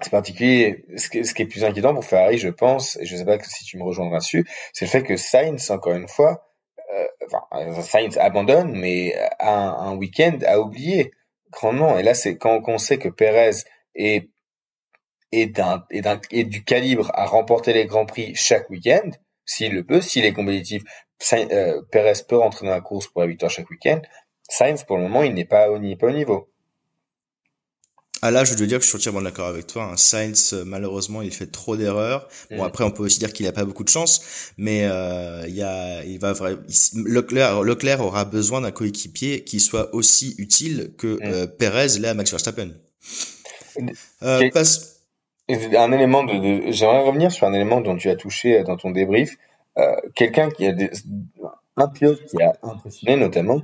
c'est 0.00 0.10
particulier. 0.10 0.84
Ce, 0.96 1.08
qui 1.08 1.42
est 1.42 1.46
plus 1.46 1.64
inquiétant 1.64 1.94
pour 1.94 2.04
Ferrari, 2.04 2.38
je 2.38 2.48
pense, 2.48 2.96
et 2.98 3.06
je 3.06 3.16
sais 3.16 3.24
pas 3.24 3.38
si 3.42 3.64
tu 3.64 3.78
me 3.78 3.84
rejoindras 3.84 4.18
dessus, 4.18 4.46
c'est 4.72 4.84
le 4.84 4.90
fait 4.90 5.02
que 5.02 5.16
Sainz, 5.16 5.70
encore 5.70 5.94
une 5.94 6.08
fois, 6.08 6.51
euh, 6.92 7.06
enfin, 7.26 7.82
Sainz 7.82 8.18
abandonne, 8.18 8.72
mais 8.72 9.14
un, 9.40 9.48
un 9.50 9.96
week-end 9.96 10.38
a 10.46 10.60
oublié 10.60 11.12
grandement. 11.50 11.98
Et 11.98 12.02
là, 12.02 12.14
c'est 12.14 12.36
quand, 12.36 12.60
on 12.66 12.78
sait 12.78 12.98
que 12.98 13.08
Perez 13.08 13.64
est 13.94 14.28
est 15.32 16.44
du 16.44 16.62
calibre 16.62 17.10
à 17.14 17.24
remporter 17.24 17.72
les 17.72 17.86
grands 17.86 18.04
prix 18.04 18.34
chaque 18.34 18.68
week-end, 18.68 19.10
s'il 19.46 19.72
le 19.72 19.82
peut, 19.82 20.02
s'il 20.02 20.26
est 20.26 20.34
compétitif, 20.34 20.82
Sainz, 21.18 21.48
euh, 21.52 21.80
Perez 21.90 22.22
peut 22.28 22.36
rentrer 22.36 22.66
dans 22.66 22.72
la 22.72 22.80
course 22.82 23.08
pour 23.08 23.22
la 23.22 23.28
victoire 23.28 23.50
chaque 23.50 23.70
week-end. 23.70 24.00
Sainz, 24.48 24.84
pour 24.84 24.98
le 24.98 25.04
moment, 25.04 25.22
il 25.22 25.32
n'est 25.32 25.46
pas 25.46 25.70
au 25.70 25.78
niveau. 25.78 26.51
Ah 28.24 28.30
là, 28.30 28.44
je 28.44 28.54
dois 28.54 28.66
dire 28.66 28.78
que 28.78 28.84
je 28.84 28.88
suis 28.88 28.96
entièrement 28.96 29.20
d'accord 29.20 29.48
avec 29.48 29.66
toi. 29.66 29.82
Hein. 29.82 29.96
Sainz, 29.96 30.52
euh, 30.52 30.64
malheureusement, 30.64 31.22
il 31.22 31.32
fait 31.32 31.50
trop 31.50 31.76
d'erreurs. 31.76 32.28
Bon, 32.52 32.62
mm. 32.62 32.66
après, 32.66 32.84
on 32.84 32.92
peut 32.92 33.02
aussi 33.02 33.18
dire 33.18 33.32
qu'il 33.32 33.48
a 33.48 33.52
pas 33.52 33.64
beaucoup 33.64 33.82
de 33.82 33.88
chance, 33.88 34.52
mais 34.56 34.84
euh, 34.84 35.44
il 35.48 35.56
y 35.56 35.62
a, 35.62 36.04
il 36.04 36.20
va 36.20 36.32
Leclerc, 36.94 37.62
Leclerc 37.62 38.00
aura 38.00 38.24
besoin 38.24 38.60
d'un 38.60 38.70
coéquipier 38.70 39.42
qui 39.42 39.58
soit 39.58 39.92
aussi 39.92 40.36
utile 40.38 40.92
que 40.96 41.16
mm. 41.16 41.18
euh, 41.22 41.46
Perez 41.48 41.98
l'est 41.98 42.08
à 42.08 42.14
Max 42.14 42.30
Verstappen. 42.30 42.70
Euh, 44.22 44.50
passe... 44.50 45.00
Un 45.48 45.90
élément 45.90 46.22
de, 46.22 46.34
de... 46.34 46.70
j'aimerais 46.70 47.02
revenir 47.02 47.32
sur 47.32 47.48
un 47.48 47.52
élément 47.52 47.80
dont 47.80 47.96
tu 47.96 48.08
as 48.08 48.14
touché 48.14 48.60
euh, 48.60 48.62
dans 48.62 48.76
ton 48.76 48.92
débrief. 48.92 49.36
Euh, 49.78 49.96
Quelqu'un 50.14 50.48
qui 50.48 50.64
a 50.66 50.72
des... 50.72 50.90
un 51.76 51.88
pilote 51.88 52.24
qui 52.26 52.40
a 52.40 52.52
impressionné 52.62 53.16
notamment, 53.16 53.62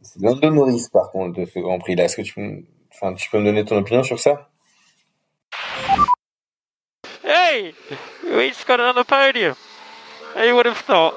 c'est 0.00 0.22
Lando 0.22 0.48
Norris 0.50 0.86
par 0.90 1.10
contre 1.10 1.38
de 1.38 1.44
ce 1.44 1.58
Grand 1.58 1.78
Prix 1.78 1.96
là. 1.96 2.04
Est-ce 2.04 2.16
que 2.16 2.22
tu 2.22 2.64
Enfin, 2.98 3.14
tu 3.14 3.28
peux 3.28 3.38
me 3.38 3.44
donner 3.44 3.64
ton 3.64 3.76
opinion 3.76 4.02
sur 4.02 4.18
ça? 4.18 4.48
Hey, 7.22 7.74
we 8.24 8.48
just 8.48 8.66
got 8.66 8.80
another 8.80 9.04
podium. 9.04 9.54
Who 10.34 10.54
would 10.54 10.66
have 10.66 10.78
thought? 10.78 11.14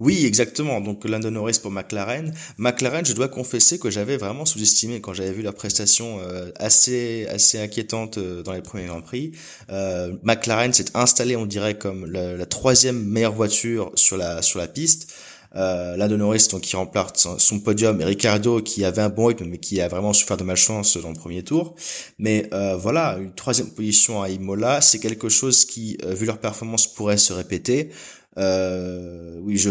Oui, 0.00 0.24
exactement. 0.24 0.80
Donc 0.80 1.04
Lando 1.04 1.28
Norris 1.28 1.58
pour 1.60 1.72
McLaren. 1.72 2.32
McLaren, 2.56 3.04
je 3.04 3.12
dois 3.12 3.28
confesser 3.28 3.78
que 3.78 3.90
j'avais 3.90 4.16
vraiment 4.16 4.46
sous-estimé 4.46 5.00
quand 5.00 5.12
j'avais 5.12 5.32
vu 5.32 5.42
leur 5.42 5.54
prestation 5.54 6.20
euh, 6.20 6.50
assez 6.56 7.26
assez 7.26 7.58
inquiétante 7.58 8.16
euh, 8.16 8.42
dans 8.42 8.52
les 8.52 8.62
premiers 8.62 8.86
grands 8.86 9.02
prix. 9.02 9.32
Euh, 9.70 10.14
McLaren 10.22 10.72
s'est 10.72 10.96
installé, 10.96 11.34
on 11.36 11.46
dirait, 11.46 11.76
comme 11.76 12.06
la, 12.06 12.36
la, 12.36 12.46
troisième 12.46 13.04
meilleure 13.04 13.32
voiture 13.32 13.90
sur 13.96 14.16
la 14.16 14.40
sur 14.40 14.60
la 14.60 14.68
piste 14.68 15.12
euh, 15.56 15.96
Lando 15.96 16.16
Norris 16.16 16.48
donc 16.50 16.62
qui 16.62 16.76
remplace 16.76 17.26
son, 17.38 17.60
podium 17.60 18.00
et 18.00 18.04
Ricardo 18.04 18.60
qui 18.60 18.84
avait 18.84 19.02
un 19.02 19.08
bon 19.08 19.26
rythme 19.26 19.46
mais 19.46 19.58
qui 19.58 19.80
a 19.80 19.88
vraiment 19.88 20.12
souffert 20.12 20.36
de 20.36 20.44
malchance 20.44 20.96
dans 20.96 21.10
le 21.10 21.16
premier 21.16 21.42
tour. 21.42 21.74
Mais 22.18 22.46
euh, 22.52 22.76
voilà 22.76 23.16
une 23.18 23.34
troisième 23.34 23.70
position 23.70 24.22
à 24.22 24.28
Imola 24.28 24.80
c'est 24.80 24.98
quelque 24.98 25.28
chose 25.28 25.64
qui 25.64 25.96
euh, 26.04 26.14
vu 26.14 26.26
leur 26.26 26.38
performance 26.38 26.86
pourrait 26.86 27.16
se 27.16 27.32
répéter. 27.32 27.90
Euh, 28.36 29.38
oui 29.42 29.56
je, 29.56 29.70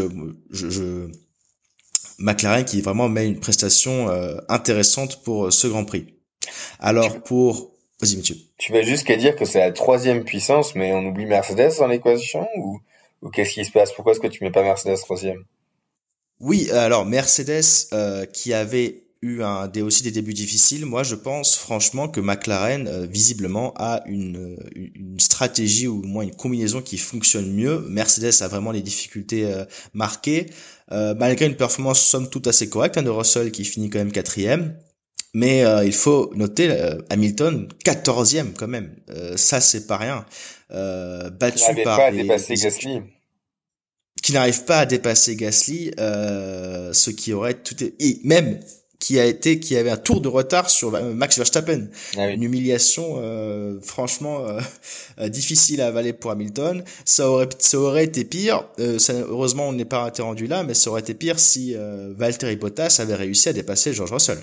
je, 0.49 0.69
je, 0.69 1.07
McLaren 2.19 2.65
qui 2.65 2.81
vraiment 2.81 3.07
met 3.07 3.27
une 3.27 3.39
prestation 3.39 4.09
euh, 4.09 4.37
intéressante 4.49 5.21
pour 5.23 5.53
ce 5.53 5.67
Grand 5.67 5.85
Prix. 5.85 6.07
Alors 6.79 7.21
pour 7.21 7.71
vas-y 8.01 8.17
monsieur 8.17 8.35
tu 8.57 8.73
vas 8.73 8.81
jusqu'à 8.81 9.15
dire 9.15 9.35
que 9.35 9.45
c'est 9.45 9.59
la 9.59 9.71
troisième 9.71 10.23
puissance 10.23 10.73
mais 10.73 10.91
on 10.93 11.05
oublie 11.05 11.27
Mercedes 11.27 11.77
dans 11.77 11.87
l'équation 11.87 12.47
ou, 12.57 12.79
ou 13.21 13.29
qu'est-ce 13.29 13.53
qui 13.53 13.63
se 13.63 13.71
passe? 13.71 13.93
Pourquoi 13.93 14.13
est-ce 14.13 14.19
que 14.19 14.27
tu 14.27 14.43
mets 14.43 14.51
pas 14.51 14.63
Mercedes 14.63 14.97
troisième? 14.97 15.43
Oui, 16.39 16.69
alors 16.71 17.05
Mercedes 17.05 17.87
euh, 17.93 18.25
qui 18.25 18.53
avait 18.53 19.07
eu 19.21 19.41
un, 19.41 19.67
des, 19.67 19.81
aussi 19.81 20.03
des 20.03 20.11
débuts 20.11 20.33
difficiles, 20.33 20.85
moi 20.85 21.03
je 21.03 21.15
pense 21.15 21.55
franchement 21.55 22.07
que 22.07 22.19
McLaren 22.19 22.87
euh, 22.87 23.05
visiblement 23.05 23.73
a 23.77 24.03
une, 24.05 24.57
une 24.75 25.19
stratégie 25.19 25.87
ou 25.87 25.99
au 25.99 26.03
moins 26.03 26.23
une 26.23 26.35
combinaison 26.35 26.81
qui 26.81 26.97
fonctionne 26.97 27.51
mieux. 27.51 27.79
Mercedes 27.89 28.41
a 28.41 28.47
vraiment 28.47 28.71
les 28.71 28.81
difficultés 28.81 29.45
euh, 29.45 29.65
marquées, 29.93 30.47
euh, 30.91 31.15
malgré 31.15 31.47
une 31.47 31.55
performance 31.55 31.99
somme 32.01 32.29
toute 32.29 32.47
assez 32.47 32.69
correcte 32.69 32.97
hein, 32.97 33.03
de 33.03 33.09
Russell 33.09 33.51
qui 33.51 33.65
finit 33.65 33.89
quand 33.89 33.99
même 33.99 34.11
quatrième. 34.11 34.77
Mais 35.33 35.63
il 35.85 35.93
faut 35.93 36.31
noter 36.33 36.71
Hamilton 37.11 37.67
14e 37.85 38.53
quand 38.57 38.67
même, 38.67 38.95
ça 39.35 39.61
c'est 39.61 39.85
pas 39.85 39.97
rien. 39.97 40.25
battu 40.69 41.83
par 41.83 41.97
pas 41.97 42.11
dépassé 42.11 42.55
Gasly 42.55 43.01
qui 44.27 44.33
n'arrive 44.33 44.65
pas 44.65 44.79
à 44.79 44.85
dépasser 44.85 45.37
Gasly, 45.37 45.93
euh, 46.01 46.91
ce 46.91 47.11
qui 47.11 47.31
aurait 47.31 47.53
tout 47.53 47.81
et 47.81 48.19
même 48.25 48.59
qui 48.99 49.21
a 49.21 49.25
été 49.25 49.57
qui 49.57 49.77
avait 49.77 49.89
un 49.89 49.95
tour 49.95 50.19
de 50.19 50.27
retard 50.27 50.69
sur 50.69 50.91
Max 50.91 51.37
Verstappen. 51.37 51.87
Ah 52.17 52.27
Une 52.27 52.43
humiliation 52.43 53.19
euh, 53.21 53.79
franchement 53.81 54.45
euh, 54.45 55.29
difficile 55.29 55.79
à 55.79 55.87
avaler 55.87 56.11
pour 56.11 56.31
Hamilton. 56.31 56.83
Ça 57.05 57.31
aurait 57.31 57.47
ça 57.57 57.79
aurait 57.79 58.03
été 58.03 58.25
pire. 58.25 58.65
Ça, 58.97 59.13
heureusement 59.13 59.69
on 59.69 59.71
n'est 59.71 59.85
pas 59.85 60.11
rendu 60.19 60.45
là, 60.45 60.63
mais 60.63 60.73
ça 60.73 60.89
aurait 60.89 60.99
été 60.99 61.13
pire 61.13 61.39
si 61.39 61.73
Valtteri 62.17 62.57
Bottas 62.57 62.97
avait 62.99 63.15
réussi 63.15 63.47
à 63.47 63.53
dépasser 63.53 63.93
George 63.93 64.11
Russell. 64.11 64.39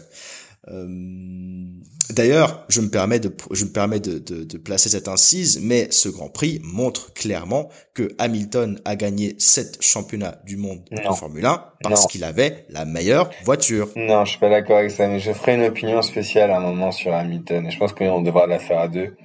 D'ailleurs, 2.10 2.64
je 2.68 2.80
me 2.80 2.88
permets 2.88 3.18
de, 3.18 3.34
je 3.50 3.64
me 3.64 3.70
permets 3.70 4.00
de, 4.00 4.18
de, 4.18 4.44
de, 4.44 4.58
placer 4.58 4.88
cette 4.88 5.08
incise, 5.08 5.60
mais 5.62 5.90
ce 5.90 6.08
Grand 6.08 6.28
Prix 6.28 6.60
montre 6.62 7.12
clairement 7.12 7.68
que 7.94 8.14
Hamilton 8.18 8.80
a 8.84 8.96
gagné 8.96 9.34
sept 9.38 9.82
championnats 9.82 10.38
du 10.44 10.56
monde 10.56 10.80
en 10.92 11.10
de 11.10 11.16
Formule 11.16 11.44
1 11.44 11.64
parce 11.82 12.06
qu'il 12.06 12.24
avait 12.24 12.66
la 12.68 12.84
meilleure 12.84 13.30
voiture. 13.44 13.88
Non, 13.96 14.24
je 14.24 14.32
suis 14.32 14.40
pas 14.40 14.50
d'accord 14.50 14.78
avec 14.78 14.90
ça, 14.90 15.06
mais 15.08 15.18
je 15.18 15.32
ferai 15.32 15.54
une 15.54 15.64
opinion 15.64 16.02
spéciale 16.02 16.50
à 16.50 16.58
un 16.58 16.60
moment 16.60 16.92
sur 16.92 17.12
Hamilton 17.12 17.66
et 17.66 17.70
je 17.70 17.78
pense 17.78 17.92
qu'on 17.92 18.22
devra 18.22 18.46
la 18.46 18.58
faire 18.58 18.78
à 18.78 18.88
deux. 18.88 19.16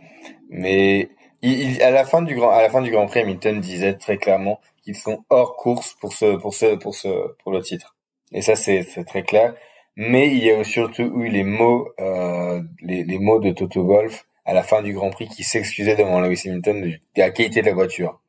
Mais 0.49 1.09
il, 1.41 1.81
à 1.81 1.91
la 1.91 2.05
fin 2.05 2.21
du 2.21 2.35
grand, 2.35 2.49
à 2.49 2.61
la 2.61 2.69
fin 2.69 2.81
du 2.81 2.91
Grand 2.91 3.07
Prix, 3.07 3.19
Hamilton 3.21 3.59
disait 3.59 3.93
très 3.93 4.17
clairement 4.17 4.59
qu'ils 4.83 4.97
sont 4.97 5.23
hors 5.29 5.55
course 5.57 5.95
pour 5.99 6.13
ce, 6.13 6.37
pour 6.37 6.53
ce, 6.53 6.75
pour 6.75 6.95
ce, 6.95 7.09
pour 7.43 7.51
le 7.51 7.61
titre. 7.61 7.95
Et 8.31 8.41
ça, 8.41 8.55
c'est 8.55 8.83
très 9.05 9.23
clair 9.23 9.53
mais 9.99 10.27
il 10.27 10.41
y 10.45 10.49
a 10.49 10.63
surtout 10.63 11.11
eu 11.21 11.27
les 11.27 11.43
mots, 11.43 11.89
euh, 11.99 12.61
les, 12.81 13.03
les, 13.03 13.19
mots 13.19 13.39
de 13.39 13.51
Toto 13.51 13.83
Wolff 13.83 14.25
à 14.45 14.53
la 14.53 14.63
fin 14.63 14.81
du 14.81 14.93
Grand 14.93 15.09
Prix 15.09 15.27
qui 15.27 15.43
s'excusait 15.43 15.97
devant 15.97 16.21
Lewis 16.21 16.41
Hamilton 16.45 16.81
de 16.81 16.99
la 17.17 17.31
qualité 17.31 17.61
de 17.61 17.65
la 17.65 17.73
voiture. 17.73 18.21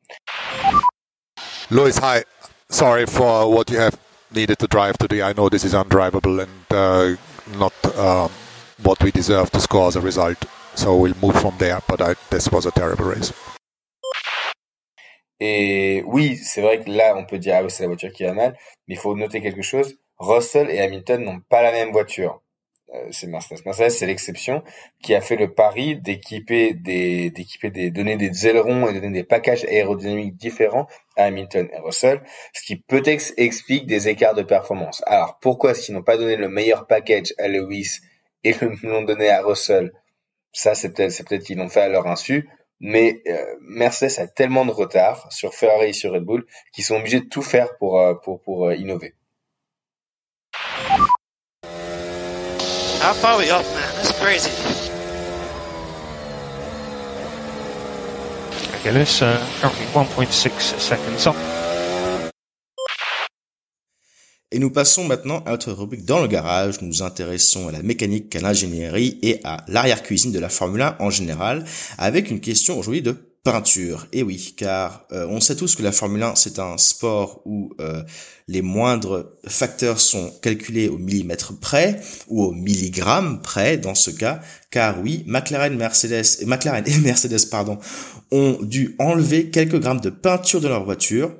Lewis, 1.69 1.97
hi. 2.03 2.23
Sorry 2.69 3.05
for 3.05 3.49
what 3.49 3.69
you 3.69 3.79
have 3.79 3.95
needed 4.35 4.57
to 4.59 4.67
drive 4.67 4.97
today. 4.97 5.21
I 5.21 5.31
know 5.31 5.47
this 5.47 5.63
is 5.63 5.73
undrivable 5.73 6.41
and 6.41 6.49
uh, 6.71 7.15
not 7.57 7.73
um, 7.97 8.29
what 8.83 9.01
we 9.01 9.11
deserve 9.11 9.49
to 9.51 9.61
score 9.61 9.87
as 9.87 9.95
a 9.95 10.01
result. 10.01 10.43
So 10.75 10.97
we'll 10.97 11.15
move 11.21 11.39
from 11.39 11.53
there. 11.57 11.79
But 11.87 12.01
I, 12.01 12.15
this 12.29 12.51
was 12.51 12.65
a 12.65 12.71
terrible 12.71 13.05
race. 13.05 13.31
Et 15.39 16.03
oui, 16.05 16.35
c'est 16.35 16.61
vrai 16.61 16.83
que 16.83 16.91
là, 16.91 17.15
on 17.15 17.25
peut 17.25 17.39
dire 17.39 17.55
ah 17.57 17.63
oui, 17.63 17.71
c'est 17.71 17.83
la 17.83 17.87
voiture 17.87 18.11
qui 18.11 18.23
va 18.25 18.33
mal, 18.33 18.57
mais 18.87 18.95
il 18.95 18.97
faut 18.97 19.15
noter 19.15 19.41
quelque 19.41 19.63
chose. 19.63 19.95
Russell 20.21 20.69
et 20.69 20.79
Hamilton 20.79 21.23
n'ont 21.23 21.39
pas 21.39 21.63
la 21.63 21.71
même 21.71 21.91
voiture. 21.91 22.41
Euh, 22.93 23.07
c'est 23.11 23.25
Mercedes. 23.25 23.61
Mercedes, 23.65 23.89
c'est 23.89 24.05
l'exception 24.05 24.63
qui 25.01 25.15
a 25.15 25.21
fait 25.21 25.35
le 25.35 25.53
pari 25.53 25.95
d'équiper 25.95 26.73
des, 26.73 27.31
d'équiper 27.31 27.71
des, 27.71 27.89
donner 27.89 28.17
des 28.17 28.47
ailerons 28.47 28.87
et 28.87 28.93
donner 28.93 29.11
des 29.11 29.23
packages 29.23 29.63
aérodynamiques 29.65 30.35
différents 30.35 30.87
à 31.17 31.23
Hamilton 31.23 31.69
et 31.73 31.79
Russell, 31.79 32.21
ce 32.53 32.63
qui 32.63 32.75
peut-être 32.75 33.33
explique 33.37 33.87
des 33.87 34.09
écarts 34.09 34.35
de 34.35 34.43
performance. 34.43 35.01
Alors, 35.07 35.39
pourquoi 35.39 35.71
est-ce 35.71 35.85
qu'ils 35.85 35.95
n'ont 35.95 36.03
pas 36.03 36.17
donné 36.17 36.35
le 36.35 36.49
meilleur 36.49 36.85
package 36.85 37.33
à 37.39 37.47
Lewis 37.47 38.01
et 38.43 38.53
l'ont 38.83 39.03
donné 39.03 39.29
à 39.29 39.41
Russell? 39.41 39.91
Ça, 40.53 40.75
c'est 40.75 40.93
peut-être, 40.93 41.11
c'est 41.11 41.27
peut-être 41.27 41.45
qu'ils 41.45 41.57
l'ont 41.57 41.69
fait 41.69 41.81
à 41.81 41.89
leur 41.89 42.05
insu. 42.07 42.49
Mais 42.79 43.21
euh, 43.27 43.55
Mercedes 43.61 44.19
a 44.19 44.27
tellement 44.27 44.65
de 44.65 44.71
retard 44.71 45.31
sur 45.31 45.53
Ferrari 45.53 45.89
et 45.89 45.93
sur 45.93 46.13
Red 46.13 46.23
Bull 46.23 46.45
qu'ils 46.73 46.83
sont 46.83 46.95
obligés 46.95 47.21
de 47.21 47.29
tout 47.29 47.43
faire 47.43 47.77
pour, 47.77 47.99
euh, 47.99 48.15
pour, 48.15 48.41
pour 48.41 48.71
innover. 48.73 49.15
How 53.01 53.13
far 53.13 53.33
are 53.33 53.39
we 53.39 53.49
off, 53.49 53.65
man? 53.73 53.81
That's 53.95 54.11
crazy. 54.21 54.51
Okay, 58.75 58.91
let's 58.91 59.23
uh, 59.23 59.41
currently 59.59 59.87
1.6 59.87 60.79
seconds 60.79 61.25
off. 61.25 61.35
Et 64.51 64.59
nous 64.59 64.69
passons 64.69 65.05
maintenant 65.05 65.41
à 65.47 65.51
notre 65.51 65.71
rubrique 65.71 66.05
dans 66.05 66.19
le 66.21 66.27
garage. 66.27 66.79
Nous 66.81 66.89
nous 66.89 67.01
intéressons 67.01 67.69
à 67.69 67.71
la 67.71 67.81
mécanique, 67.81 68.35
à 68.35 68.39
l'ingénierie 68.39 69.17
et 69.23 69.39
à 69.43 69.65
l'arrière-cuisine 69.67 70.31
de 70.31 70.39
la 70.39 70.49
Formule 70.49 70.83
1 70.83 70.97
en 70.99 71.09
général, 71.09 71.65
avec 71.97 72.29
une 72.29 72.39
question 72.39 72.77
aujourd'hui 72.77 73.01
de 73.01 73.30
peinture. 73.43 74.07
Et 74.13 74.21
oui, 74.21 74.53
car 74.55 75.05
euh, 75.11 75.25
on 75.27 75.39
sait 75.39 75.55
tous 75.55 75.75
que 75.75 75.81
la 75.81 75.91
Formule 75.91 76.21
1 76.21 76.35
c'est 76.35 76.59
un 76.59 76.77
sport 76.77 77.41
où 77.45 77.73
euh, 77.79 78.03
les 78.47 78.61
moindres 78.61 79.31
facteurs 79.47 79.99
sont 79.99 80.31
calculés 80.41 80.89
au 80.89 80.97
millimètre 80.97 81.59
près 81.59 81.99
ou 82.27 82.43
au 82.43 82.51
milligramme 82.51 83.41
près 83.41 83.77
dans 83.77 83.95
ce 83.95 84.11
cas. 84.11 84.41
Car 84.69 85.01
oui, 85.01 85.23
McLaren, 85.25 85.75
Mercedes 85.75 86.41
et 86.41 86.45
McLaren 86.45 86.83
et 86.85 86.97
Mercedes 87.03 87.49
pardon 87.49 87.79
ont 88.31 88.59
dû 88.61 88.95
enlever 88.99 89.49
quelques 89.49 89.79
grammes 89.79 90.01
de 90.01 90.09
peinture 90.09 90.61
de 90.61 90.67
leur 90.67 90.83
voiture 90.83 91.33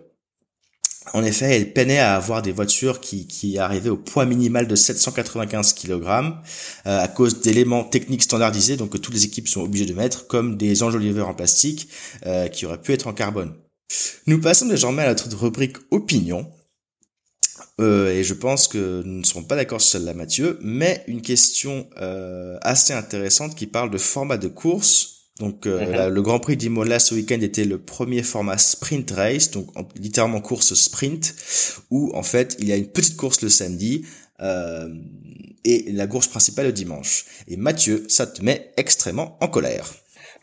en 1.13 1.23
effet, 1.23 1.55
elle 1.55 1.73
peinait 1.73 1.97
à 1.97 2.15
avoir 2.15 2.41
des 2.43 2.51
voitures 2.51 2.99
qui, 2.99 3.57
arrivaient 3.57 3.89
au 3.89 3.97
poids 3.97 4.25
minimal 4.25 4.67
de 4.67 4.75
795 4.75 5.73
kg 5.73 6.03
euh, 6.05 6.33
à 6.85 7.07
cause 7.07 7.41
d'éléments 7.41 7.83
techniques 7.83 8.23
standardisés, 8.23 8.77
donc 8.77 8.91
que 8.91 8.97
toutes 8.97 9.15
les 9.15 9.25
équipes 9.25 9.47
sont 9.47 9.61
obligées 9.61 9.87
de 9.87 9.93
mettre, 9.93 10.27
comme 10.27 10.57
des 10.57 10.83
enjoliveurs 10.83 11.27
en 11.27 11.33
plastique 11.33 11.89
euh, 12.25 12.47
qui 12.47 12.65
auraient 12.65 12.81
pu 12.81 12.93
être 12.93 13.07
en 13.07 13.13
carbone. 13.13 13.53
Nous 14.27 14.39
passons 14.39 14.67
désormais 14.67 15.03
à 15.03 15.07
notre 15.07 15.35
rubrique 15.35 15.77
opinion. 15.89 16.47
Euh, 17.79 18.11
et 18.11 18.23
je 18.23 18.35
pense 18.35 18.67
que 18.67 19.01
nous 19.03 19.19
ne 19.19 19.25
serons 19.25 19.43
pas 19.43 19.55
d'accord 19.55 19.81
sur 19.81 19.93
celle-là, 19.93 20.13
Mathieu, 20.13 20.59
mais 20.61 21.03
une 21.07 21.21
question 21.21 21.89
assez 22.61 22.93
intéressante 22.93 23.55
qui 23.55 23.65
parle 23.65 23.89
de 23.89 23.97
format 23.97 24.37
de 24.37 24.47
course 24.47 25.20
donc 25.41 25.65
euh, 25.65 26.07
mhm. 26.07 26.13
le 26.13 26.21
Grand 26.21 26.39
Prix 26.39 26.55
d'Imola 26.55 26.99
ce 26.99 27.15
week-end 27.15 27.41
était 27.41 27.65
le 27.65 27.79
premier 27.79 28.21
format 28.21 28.59
sprint 28.59 29.09
race, 29.09 29.49
donc 29.49 29.67
littéralement 29.95 30.39
course 30.39 30.75
sprint, 30.75 31.33
où 31.89 32.11
en 32.13 32.21
fait 32.21 32.55
il 32.59 32.69
y 32.69 32.71
a 32.71 32.75
une 32.75 32.87
petite 32.87 33.17
course 33.17 33.41
le 33.41 33.49
samedi 33.49 34.05
euh, 34.39 34.87
et 35.65 35.91
la 35.93 36.05
course 36.05 36.27
principale 36.27 36.67
le 36.67 36.73
dimanche. 36.73 37.25
Et 37.47 37.57
Mathieu, 37.57 38.05
ça 38.07 38.27
te 38.27 38.43
met 38.43 38.71
extrêmement 38.77 39.39
en 39.41 39.47
colère. 39.47 39.89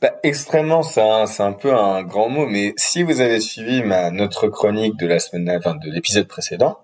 Bah, 0.00 0.14
extrêmement, 0.24 0.82
c'est 0.82 1.00
un, 1.00 1.26
c'est 1.26 1.44
un 1.44 1.52
peu 1.52 1.72
un 1.72 2.02
grand 2.02 2.28
mot, 2.28 2.46
mais 2.46 2.72
si 2.76 3.04
vous 3.04 3.20
avez 3.20 3.38
suivi 3.38 3.82
ma 3.82 4.10
notre 4.10 4.48
chronique 4.48 4.96
de 4.96 5.06
la 5.06 5.20
semaine, 5.20 5.48
enfin 5.56 5.76
de 5.76 5.90
l'épisode 5.90 6.26
précédent, 6.26 6.78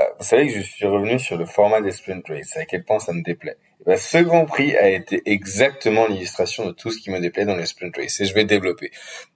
euh, 0.00 0.04
vous 0.18 0.24
savez 0.24 0.48
que 0.48 0.54
je 0.54 0.60
suis 0.60 0.86
revenu 0.86 1.20
sur 1.20 1.36
le 1.36 1.46
format 1.46 1.80
des 1.80 1.92
sprint 1.92 2.26
race, 2.28 2.56
à 2.56 2.64
quel 2.64 2.84
point 2.84 2.98
ça 2.98 3.12
me 3.12 3.22
déplaît. 3.22 3.58
Ben, 3.86 3.98
ce 3.98 4.18
Grand 4.18 4.46
Prix 4.46 4.74
a 4.76 4.88
été 4.88 5.22
exactement 5.26 6.06
l'illustration 6.06 6.66
de 6.66 6.72
tout 6.72 6.90
ce 6.90 6.98
qui 6.98 7.10
me 7.10 7.20
déplaît 7.20 7.44
dans 7.44 7.56
les 7.56 7.66
sprint 7.66 7.96
race 7.96 8.20
et 8.20 8.24
je 8.24 8.34
vais 8.34 8.44
développer. 8.44 8.90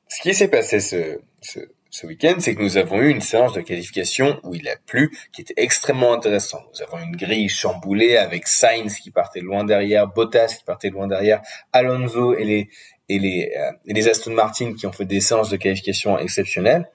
Ce 0.09 0.23
qui 0.23 0.35
s'est 0.35 0.49
passé 0.49 0.81
ce, 0.81 1.21
ce, 1.43 1.61
ce 1.91 2.07
week-end, 2.07 2.37
c'est 2.39 2.55
que 2.55 2.63
nous 2.63 2.77
avons 2.77 3.01
eu 3.01 3.11
une 3.11 3.21
séance 3.21 3.53
de 3.53 3.61
qualification 3.61 4.41
où 4.45 4.55
il 4.55 4.69
a 4.69 4.77
plu, 4.87 5.11
qui 5.33 5.43
était 5.43 5.55
extrêmement 5.57 6.13
intéressant. 6.13 6.63
Nous 6.73 6.83
avons 6.83 6.99
une 6.99 7.17
grille 7.17 7.49
chamboulée 7.49 8.17
avec 8.17 8.47
Sainz 8.47 8.99
qui 9.01 9.11
partait 9.11 9.41
loin 9.41 9.65
derrière, 9.65 10.07
Bottas 10.07 10.57
qui 10.59 10.65
partait 10.65 10.91
loin 10.91 11.07
derrière, 11.07 11.43
Alonso 11.73 12.35
et 12.35 12.45
les 12.45 12.71
et 13.11 13.19
les 13.19 13.53
euh, 13.57 13.73
et 13.87 13.95
les 13.95 14.09
Aston 14.09 14.33
Martin 14.33 14.75
qui 14.75 14.87
ont 14.87 14.93
fait 14.93 15.07
des 15.07 15.21
séances 15.21 15.51
de 15.51 15.57
qualification 15.57 16.19
exceptionnelles. 16.19 16.91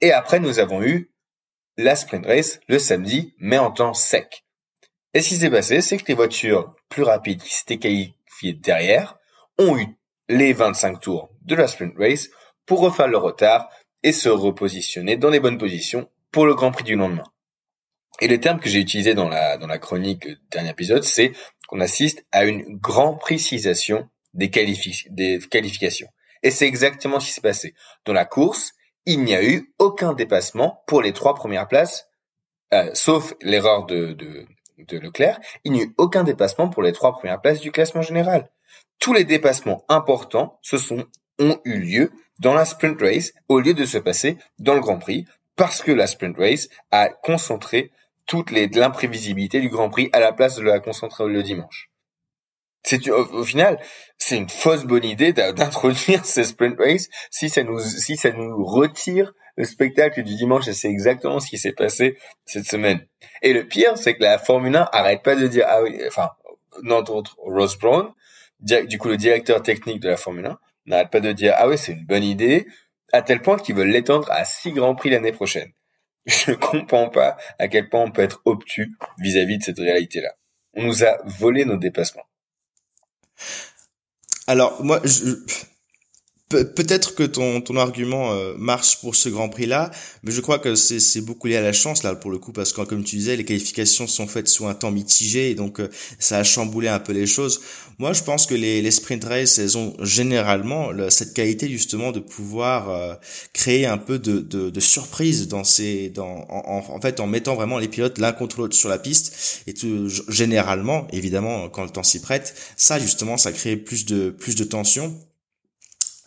Et 0.00 0.12
après, 0.12 0.40
nous 0.40 0.58
avons 0.58 0.82
eu 0.82 1.10
la 1.76 1.96
sprint 1.96 2.26
race 2.26 2.60
le 2.68 2.78
samedi, 2.78 3.34
mais 3.38 3.58
en 3.58 3.70
temps 3.70 3.94
sec. 3.94 4.44
Et 5.14 5.22
ce 5.22 5.28
qui 5.30 5.36
s'est 5.36 5.50
passé, 5.50 5.80
c'est 5.80 5.96
que 5.96 6.06
les 6.08 6.14
voitures 6.14 6.74
plus 6.88 7.02
rapides 7.02 7.42
qui 7.42 7.54
s'étaient 7.54 7.78
qualifiées 7.78 8.52
derrière 8.52 9.18
ont 9.58 9.76
eu 9.76 9.86
les 10.28 10.52
25 10.52 11.00
tours 11.00 11.30
de 11.42 11.54
la 11.54 11.66
sprint 11.66 11.94
race 11.98 12.28
pour 12.66 12.80
refaire 12.80 13.08
le 13.08 13.16
retard 13.16 13.68
et 14.02 14.12
se 14.12 14.28
repositionner 14.28 15.16
dans 15.16 15.30
les 15.30 15.40
bonnes 15.40 15.58
positions 15.58 16.08
pour 16.30 16.46
le 16.46 16.54
Grand 16.54 16.70
Prix 16.70 16.84
du 16.84 16.94
lendemain. 16.94 17.24
Et 18.20 18.28
le 18.28 18.38
terme 18.38 18.60
que 18.60 18.68
j'ai 18.68 18.78
utilisé 18.78 19.14
dans 19.14 19.28
la, 19.28 19.56
dans 19.56 19.66
la 19.66 19.78
chronique 19.78 20.26
du 20.26 20.38
dernier 20.50 20.70
épisode, 20.70 21.02
c'est 21.02 21.32
qu'on 21.68 21.80
assiste 21.80 22.24
à 22.32 22.44
une 22.44 22.76
grande 22.76 23.18
précisation 23.18 24.08
des, 24.34 24.48
des 25.10 25.38
qualifications. 25.50 26.08
Et 26.42 26.50
c'est 26.50 26.66
exactement 26.66 27.20
ce 27.20 27.26
qui 27.26 27.32
s'est 27.32 27.40
passé. 27.40 27.74
Dans 28.04 28.12
la 28.12 28.24
course, 28.24 28.72
il 29.06 29.24
n'y 29.24 29.34
a 29.34 29.42
eu 29.42 29.72
aucun 29.78 30.12
dépassement 30.12 30.82
pour 30.86 31.02
les 31.02 31.12
trois 31.12 31.34
premières 31.34 31.68
places, 31.68 32.06
euh, 32.72 32.90
sauf 32.94 33.34
l'erreur 33.40 33.86
de, 33.86 34.46
de 34.86 34.98
Leclerc, 34.98 35.40
il 35.64 35.72
n'y 35.72 35.82
eut 35.82 35.94
aucun 35.98 36.24
dépassement 36.24 36.68
pour 36.68 36.82
les 36.82 36.92
trois 36.92 37.12
premières 37.12 37.40
places 37.40 37.60
du 37.60 37.72
classement 37.72 38.02
général. 38.02 38.50
Tous 38.98 39.12
les 39.12 39.24
dépassements 39.24 39.84
importants 39.88 40.58
se 40.62 40.78
sont, 40.78 41.06
ont 41.38 41.58
eu 41.64 41.78
lieu 41.78 42.10
dans 42.38 42.54
la 42.54 42.64
sprint 42.64 43.00
race 43.00 43.32
au 43.48 43.60
lieu 43.60 43.74
de 43.74 43.84
se 43.84 43.98
passer 43.98 44.38
dans 44.58 44.74
le 44.74 44.80
Grand 44.80 44.98
Prix 44.98 45.26
parce 45.56 45.82
que 45.82 45.92
la 45.92 46.06
sprint 46.06 46.36
race 46.38 46.68
a 46.90 47.08
concentré 47.08 47.90
toute 48.26 48.50
l'imprévisibilité 48.50 49.60
du 49.60 49.68
Grand 49.68 49.90
Prix 49.90 50.08
à 50.12 50.20
la 50.20 50.32
place 50.32 50.56
de 50.56 50.62
la 50.62 50.80
concentrer 50.80 51.26
le 51.26 51.42
dimanche. 51.42 51.90
C'est 52.82 53.10
au, 53.10 53.44
final, 53.44 53.78
c'est 54.16 54.36
une 54.36 54.48
fausse 54.48 54.84
bonne 54.84 55.04
idée 55.04 55.32
d'introduire 55.32 56.24
ces 56.24 56.44
sprint 56.44 56.78
races 56.78 57.08
si 57.30 57.50
ça 57.50 57.62
nous 57.62 57.78
si 57.78 58.16
ça 58.16 58.30
nous 58.30 58.64
retire 58.64 59.34
le 59.60 59.66
spectacle 59.66 60.22
du 60.22 60.36
dimanche 60.36 60.68
et 60.68 60.72
c'est 60.72 60.88
exactement 60.88 61.38
ce 61.38 61.46
qui 61.46 61.58
s'est 61.58 61.72
passé 61.72 62.16
cette 62.46 62.64
semaine. 62.64 63.06
Et 63.42 63.52
le 63.52 63.68
pire, 63.68 63.98
c'est 63.98 64.14
que 64.14 64.22
la 64.22 64.38
Formule 64.38 64.74
1 64.74 64.88
arrête 64.90 65.22
pas 65.22 65.36
de 65.36 65.46
dire 65.46 65.66
ah 65.68 65.82
oui, 65.82 66.00
enfin 66.06 66.30
notre 66.82 67.12
autre 67.12 67.36
Ross 67.40 67.78
Brown, 67.78 68.10
du 68.60 68.96
coup 68.96 69.08
le 69.08 69.18
directeur 69.18 69.62
technique 69.62 70.00
de 70.00 70.08
la 70.08 70.16
Formule 70.16 70.46
1 70.46 70.58
n'arrête 70.86 71.10
pas 71.10 71.20
de 71.20 71.32
dire 71.32 71.52
ah 71.58 71.68
oui 71.68 71.76
c'est 71.76 71.92
une 71.92 72.06
bonne 72.06 72.24
idée 72.24 72.66
à 73.12 73.20
tel 73.20 73.42
point 73.42 73.58
qu'ils 73.58 73.74
veulent 73.74 73.90
l'étendre 73.90 74.30
à 74.30 74.46
six 74.46 74.72
grands 74.72 74.94
prix 74.94 75.10
l'année 75.10 75.32
prochaine. 75.32 75.70
Je 76.26 76.52
comprends 76.52 77.10
pas 77.10 77.36
à 77.58 77.68
quel 77.68 77.90
point 77.90 78.00
on 78.00 78.10
peut 78.10 78.22
être 78.22 78.40
obtus 78.46 78.96
vis-à-vis 79.18 79.58
de 79.58 79.62
cette 79.62 79.78
réalité-là. 79.78 80.32
On 80.72 80.84
nous 80.84 81.04
a 81.04 81.18
volé 81.26 81.66
nos 81.66 81.76
dépassements. 81.76 82.26
Alors 84.46 84.82
moi, 84.82 85.00
je, 85.04 85.34
peut-être 86.50 87.14
que 87.14 87.22
ton, 87.22 87.60
ton 87.60 87.76
argument 87.76 88.32
euh, 88.32 88.54
marche 88.58 89.00
pour 89.00 89.14
ce 89.14 89.28
Grand 89.28 89.48
Prix-là, 89.48 89.90
mais 90.24 90.32
je 90.32 90.40
crois 90.40 90.58
que 90.58 90.74
c'est 90.74 91.20
beaucoup 91.20 91.46
lié 91.46 91.56
à 91.56 91.60
la 91.60 91.72
chance 91.72 92.02
là 92.02 92.14
pour 92.16 92.30
le 92.30 92.38
coup 92.38 92.52
parce 92.52 92.72
que 92.72 92.82
comme 92.82 93.04
tu 93.04 93.16
disais, 93.16 93.36
les 93.36 93.44
qualifications 93.44 94.08
sont 94.08 94.26
faites 94.26 94.48
sous 94.48 94.66
un 94.66 94.74
temps 94.74 94.90
mitigé 94.90 95.50
et 95.50 95.54
donc 95.54 95.78
euh, 95.80 95.88
ça 96.18 96.38
a 96.38 96.44
chamboulé 96.44 96.88
un 96.88 96.98
peu 96.98 97.12
les 97.12 97.26
choses. 97.26 97.60
Moi, 97.98 98.12
je 98.14 98.22
pense 98.22 98.46
que 98.46 98.54
les, 98.54 98.82
les 98.82 98.90
sprint 98.90 99.22
races, 99.24 99.58
elles 99.58 99.78
ont 99.78 99.94
généralement 100.00 100.90
cette 101.10 101.34
qualité 101.34 101.68
justement 101.68 102.10
de 102.12 102.18
pouvoir 102.18 102.88
euh, 102.88 103.14
créer 103.52 103.86
un 103.86 103.98
peu 103.98 104.18
de, 104.18 104.40
de, 104.40 104.70
de, 104.70 104.80
surprise 104.80 105.46
dans 105.48 105.64
ces, 105.64 106.08
dans, 106.08 106.46
en, 106.48 106.82
en, 106.88 107.00
fait, 107.00 107.20
en 107.20 107.26
mettant 107.26 107.54
vraiment 107.54 107.78
les 107.78 107.88
pilotes 107.88 108.18
l'un 108.18 108.32
contre 108.32 108.58
l'autre 108.58 108.74
sur 108.74 108.88
la 108.88 108.98
piste 108.98 109.62
et 109.66 109.74
tout, 109.74 110.08
généralement, 110.28 111.06
évidemment, 111.12 111.68
quand 111.68 111.84
le 111.84 111.90
temps 111.90 112.02
s'y 112.02 112.20
prête, 112.20 112.54
ça 112.76 112.98
justement, 112.98 113.36
ça 113.36 113.52
crée 113.52 113.76
plus 113.76 114.06
de 114.06 114.30
plus 114.30 114.56
de 114.56 114.64
tension 114.64 115.14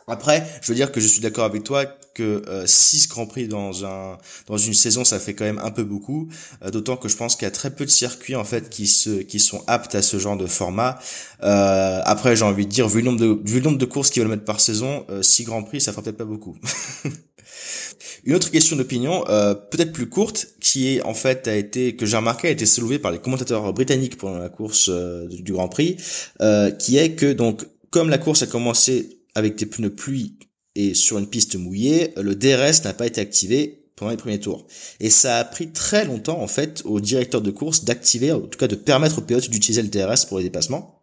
après, 0.08 0.46
je 0.62 0.68
veux 0.68 0.76
dire 0.76 0.92
que 0.92 1.00
je 1.00 1.08
suis 1.08 1.22
d'accord 1.22 1.46
avec 1.46 1.64
toi 1.64 1.86
que 2.14 2.44
6 2.66 3.06
euh, 3.06 3.10
grands 3.10 3.26
prix 3.26 3.48
dans 3.48 3.86
un 3.86 4.18
dans 4.48 4.58
une 4.58 4.74
saison, 4.74 5.04
ça 5.04 5.20
fait 5.20 5.34
quand 5.34 5.46
même 5.46 5.60
un 5.60 5.72
peu 5.72 5.84
beaucoup. 5.84 6.30
Euh, 6.64 6.70
d'autant 6.70 6.98
que 6.98 7.08
je 7.08 7.16
pense 7.16 7.36
qu'il 7.36 7.46
y 7.46 7.48
a 7.48 7.52
très 7.52 7.72
peu 7.72 7.86
de 7.86 7.90
circuits 7.90 8.36
en 8.36 8.44
fait 8.44 8.70
qui 8.70 8.88
se 8.88 9.22
qui 9.22 9.40
sont 9.40 9.64
aptes 9.68 9.96
à 9.96 10.02
ce 10.02 10.20
genre 10.20 10.38
de 10.38 10.46
format. 10.46 11.00
Euh, 11.44 12.02
après, 12.04 12.36
j'ai 12.36 12.46
envie 12.46 12.66
de 12.66 12.72
dire 12.72 12.88
vu 12.88 13.00
le 13.00 13.06
nombre 13.06 13.20
de 13.20 13.50
vu 13.50 13.60
le 13.60 13.66
nombre 13.66 13.78
de 13.78 13.86
courses 13.86 14.10
qu'ils 14.10 14.22
veulent 14.22 14.32
mettre 14.32 14.46
par 14.46 14.60
saison, 14.60 15.06
6 15.22 15.44
grands 15.44 15.64
prix, 15.64 15.82
ça 15.82 15.92
fera 15.92 16.04
peut-être 16.04 16.18
pas 16.18 16.26
beaucoup. 16.26 16.58
Une 18.26 18.36
autre 18.36 18.52
question 18.52 18.78
d'opinion, 18.78 19.26
euh, 19.28 19.54
peut-être 19.54 19.92
plus 19.92 20.08
courte, 20.08 20.48
qui 20.62 20.96
est 20.96 21.02
en 21.02 21.14
fait 21.14 21.48
a 21.48 21.56
été 21.56 21.96
que 21.96 22.06
j'ai 22.06 22.18
remarqué 22.18 22.48
a 22.48 22.52
été 22.52 22.66
soulevée 22.66 23.00
par 23.00 23.12
les 23.12 23.20
commentateurs 23.20 23.74
britanniques 23.74 24.18
pendant 24.18 24.38
la 24.38 24.50
course 24.50 24.90
du 24.90 25.54
Grand 25.54 25.68
Prix, 25.68 25.98
qui 26.80 26.98
est 26.98 27.16
que 27.16 27.34
donc 27.34 27.66
comme 27.90 28.10
la 28.10 28.18
course 28.18 28.44
a 28.44 28.48
commencé 28.48 29.23
avec 29.36 29.56
des 29.56 29.66
pneus 29.66 29.94
pluie 29.94 30.38
et 30.76 30.94
sur 30.94 31.18
une 31.18 31.28
piste 31.28 31.56
mouillée, 31.56 32.14
le 32.18 32.36
DRS 32.36 32.84
n'a 32.84 32.94
pas 32.94 33.06
été 33.06 33.22
activé 33.22 33.84
pendant 33.96 34.12
les 34.12 34.18
premiers 34.18 34.40
tours. 34.40 34.66
Et 35.00 35.10
ça 35.10 35.38
a 35.38 35.44
pris 35.44 35.72
très 35.72 36.06
longtemps, 36.06 36.42
en 36.42 36.48
fait, 36.48 36.82
au 36.86 37.00
directeur 37.00 37.42
de 37.42 37.52
course 37.52 37.86
d'activer, 37.86 38.32
en 38.32 38.42
tout 38.42 38.58
cas 38.58 38.68
de 38.68 38.76
permettre 38.76 39.20
aux 39.20 39.22
pilotes 39.22 39.50
d'utiliser 39.50 39.84
le 39.84 39.90
DRS 39.90 40.26
pour 40.28 40.40
les 40.40 40.46
dépassements. 40.46 41.03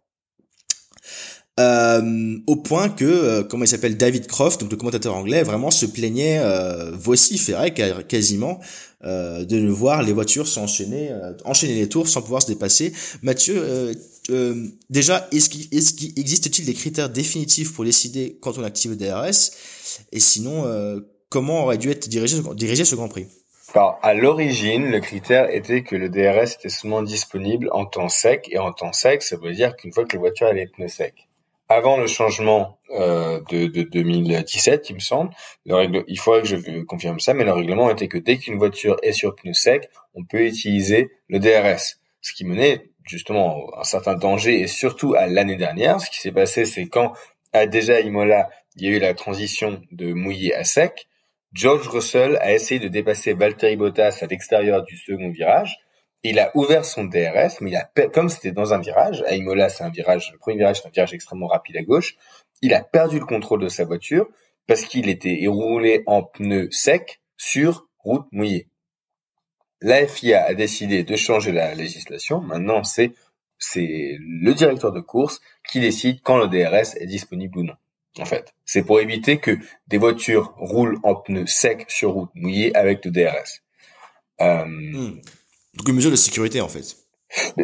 Euh, 1.61 2.37
au 2.47 2.55
point 2.55 2.89
que, 2.89 3.05
euh, 3.05 3.43
comment 3.43 3.65
il 3.65 3.67
s'appelle, 3.67 3.97
David 3.97 4.27
Croft, 4.27 4.61
donc 4.61 4.71
le 4.71 4.77
commentateur 4.77 5.15
anglais, 5.15 5.43
vraiment 5.43 5.71
se 5.71 5.85
plaignait, 5.85 6.39
euh, 6.39 6.91
vociférait 6.91 7.73
quasiment 7.73 8.59
euh, 9.03 9.45
de 9.45 9.57
ne 9.57 9.71
voir 9.71 10.03
les 10.03 10.13
voitures 10.13 10.47
s'enchaîner, 10.47 11.09
euh, 11.11 11.33
enchaîner 11.45 11.75
les 11.75 11.89
tours 11.89 12.07
sans 12.07 12.21
pouvoir 12.21 12.41
se 12.41 12.47
dépasser. 12.47 12.93
Mathieu, 13.21 13.93
euh, 14.29 14.67
déjà, 14.89 15.27
est-ce 15.31 15.49
qu'il 15.49 15.61
est 15.71 16.19
existe-t-il 16.19 16.65
des 16.65 16.73
critères 16.73 17.09
définitifs 17.09 17.73
pour 17.73 17.83
décider 17.83 18.37
quand 18.41 18.57
on 18.57 18.63
active 18.63 18.91
le 18.91 18.97
DRS 18.97 19.51
Et 20.11 20.19
sinon, 20.19 20.65
comment 21.29 21.63
aurait 21.63 21.77
dû 21.77 21.89
être 21.89 22.07
dirigé, 22.09 22.37
dirigé 22.55 22.85
ce 22.85 22.95
Grand 22.95 23.09
Prix? 23.09 23.27
Alors, 23.73 23.99
à 24.03 24.13
l'origine, 24.13 24.91
le 24.91 24.99
critère 24.99 25.49
était 25.49 25.81
que 25.81 25.95
le 25.95 26.09
DRS 26.09 26.55
était 26.59 26.69
seulement 26.69 27.01
disponible 27.01 27.69
en 27.71 27.85
temps 27.85 28.09
sec, 28.09 28.49
et 28.51 28.59
en 28.59 28.73
temps 28.73 28.93
sec, 28.93 29.23
ça 29.23 29.37
veut 29.37 29.53
dire 29.53 29.75
qu'une 29.75 29.93
fois 29.93 30.05
que 30.05 30.13
la 30.13 30.19
voiture 30.19 30.47
a 30.47 30.53
les 30.53 30.67
pneus 30.67 30.89
secs. 30.89 31.27
Avant 31.71 31.95
le 31.95 32.05
changement 32.05 32.79
euh, 32.89 33.39
de, 33.49 33.67
de 33.67 33.83
2017, 33.83 34.89
il 34.89 34.95
me 34.95 34.99
semble, 34.99 35.31
le 35.65 35.75
règle, 35.75 36.03
il 36.09 36.19
faudrait 36.19 36.41
que 36.41 36.47
je 36.49 36.81
confirme 36.81 37.21
ça, 37.21 37.33
mais 37.33 37.45
le 37.45 37.53
règlement 37.53 37.89
était 37.89 38.09
que 38.09 38.17
dès 38.17 38.35
qu'une 38.35 38.57
voiture 38.57 38.97
est 39.03 39.13
sur 39.13 39.35
pneus 39.35 39.53
secs, 39.53 39.89
on 40.13 40.25
peut 40.25 40.45
utiliser 40.45 41.11
le 41.29 41.39
DRS. 41.39 42.01
Ce 42.19 42.33
qui 42.33 42.43
menait 42.43 42.89
justement 43.05 43.71
un 43.77 43.85
certain 43.85 44.15
danger 44.15 44.59
et 44.59 44.67
surtout 44.67 45.15
à 45.15 45.27
l'année 45.27 45.55
dernière. 45.55 46.01
Ce 46.01 46.09
qui 46.09 46.19
s'est 46.19 46.33
passé, 46.33 46.65
c'est 46.65 46.87
quand 46.87 47.13
à 47.53 47.67
déjà 47.67 48.01
Imola, 48.01 48.49
il 48.75 48.83
y 48.83 48.93
a 48.93 48.97
eu 48.97 48.99
la 48.99 49.13
transition 49.13 49.81
de 49.93 50.11
mouillé 50.11 50.53
à 50.53 50.65
sec. 50.65 51.07
George 51.53 51.87
Russell 51.87 52.37
a 52.41 52.51
essayé 52.51 52.81
de 52.81 52.89
dépasser 52.89 53.31
Valtteri 53.31 53.77
Bottas 53.77 54.17
à 54.21 54.25
l'extérieur 54.25 54.83
du 54.83 54.97
second 54.97 55.29
virage. 55.29 55.77
Il 56.23 56.39
a 56.39 56.51
ouvert 56.55 56.85
son 56.85 57.05
DRS, 57.05 57.61
mais 57.61 57.71
il 57.71 57.75
a, 57.75 57.89
comme 58.09 58.29
c'était 58.29 58.51
dans 58.51 58.73
un 58.73 58.79
virage, 58.79 59.23
à 59.27 59.35
Imola, 59.35 59.69
c'est 59.69 59.83
un 59.83 59.89
virage, 59.89 60.31
le 60.31 60.37
premier 60.37 60.57
virage, 60.57 60.81
c'est 60.81 60.87
un 60.87 60.91
virage 60.91 61.13
extrêmement 61.13 61.47
rapide 61.47 61.77
à 61.77 61.81
gauche. 61.81 62.15
Il 62.61 62.73
a 62.73 62.83
perdu 62.83 63.19
le 63.19 63.25
contrôle 63.25 63.61
de 63.61 63.69
sa 63.69 63.85
voiture 63.85 64.27
parce 64.67 64.83
qu'il 64.83 65.09
était 65.09 65.43
roulé 65.47 66.03
en 66.05 66.21
pneu 66.21 66.69
sec 66.71 67.21
sur 67.37 67.87
route 68.03 68.27
mouillée 68.31 68.67
la 69.81 70.07
FIA 70.07 70.45
a 70.45 70.53
décidé 70.53 71.03
de 71.03 71.15
changer 71.15 71.51
la 71.51 71.73
législation. 71.75 72.41
Maintenant, 72.41 72.83
c'est 72.83 73.13
c'est 73.57 74.17
le 74.19 74.53
directeur 74.55 74.91
de 74.91 75.01
course 75.01 75.39
qui 75.69 75.79
décide 75.79 76.21
quand 76.23 76.37
le 76.37 76.47
DRS 76.47 76.95
est 76.95 77.05
disponible 77.05 77.59
ou 77.59 77.63
non. 77.63 77.75
En 78.19 78.25
fait, 78.25 78.55
c'est 78.65 78.83
pour 78.83 78.99
éviter 78.99 79.37
que 79.37 79.51
des 79.87 79.99
voitures 79.99 80.53
roulent 80.57 80.97
en 81.03 81.15
pneus 81.15 81.45
secs 81.45 81.85
sur 81.87 82.13
route 82.13 82.31
mouillée 82.33 82.75
avec 82.75 83.05
le 83.05 83.11
DRS. 83.11 83.61
Donc 85.75 85.87
une 85.87 85.95
mesure 85.95 86.11
de 86.11 86.15
sécurité 86.15 86.61
en 86.61 86.67
fait. 86.67 86.97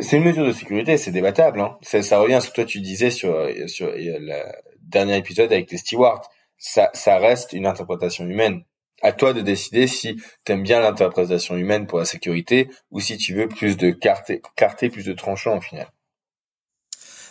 C'est 0.02 0.18
une 0.18 0.24
mesure 0.24 0.46
de 0.46 0.54
sécurité, 0.54 0.96
c'est 0.98 1.12
débattable. 1.12 1.60
Hein. 1.60 1.78
Ça, 1.82 2.02
ça, 2.02 2.20
revient 2.20 2.36
à 2.36 2.42
ce 2.42 2.50
que 2.50 2.56
toi 2.56 2.66
tu 2.66 2.80
disais 2.80 3.12
sur, 3.12 3.50
sur 3.68 3.92
le 3.92 4.44
dernier 4.82 5.18
épisode 5.18 5.52
avec 5.52 5.70
les 5.72 5.78
stewards. 5.78 6.30
Ça, 6.58 6.90
ça 6.94 7.18
reste 7.18 7.54
une 7.54 7.66
interprétation 7.66 8.26
humaine 8.26 8.64
à 9.02 9.12
toi 9.12 9.34
de 9.34 9.42
décider 9.42 9.88
si 9.88 10.16
tu 10.46 10.52
aimes 10.52 10.64
bien 10.64 10.80
l'interprétation 10.80 11.56
humaine 11.56 11.86
pour 11.86 12.00
la 12.00 12.06
sécurité 12.06 12.70
ou 12.92 13.00
si 13.00 13.18
tu 13.18 13.34
veux 13.36 13.48
plus 13.48 13.78
de 13.78 13.92
clarté, 13.92 14.42
clarté 14.56 14.90
plus 14.90 15.06
de 15.06 15.14
tranchant 15.14 15.58
au 15.58 15.62
final. 15.62 15.88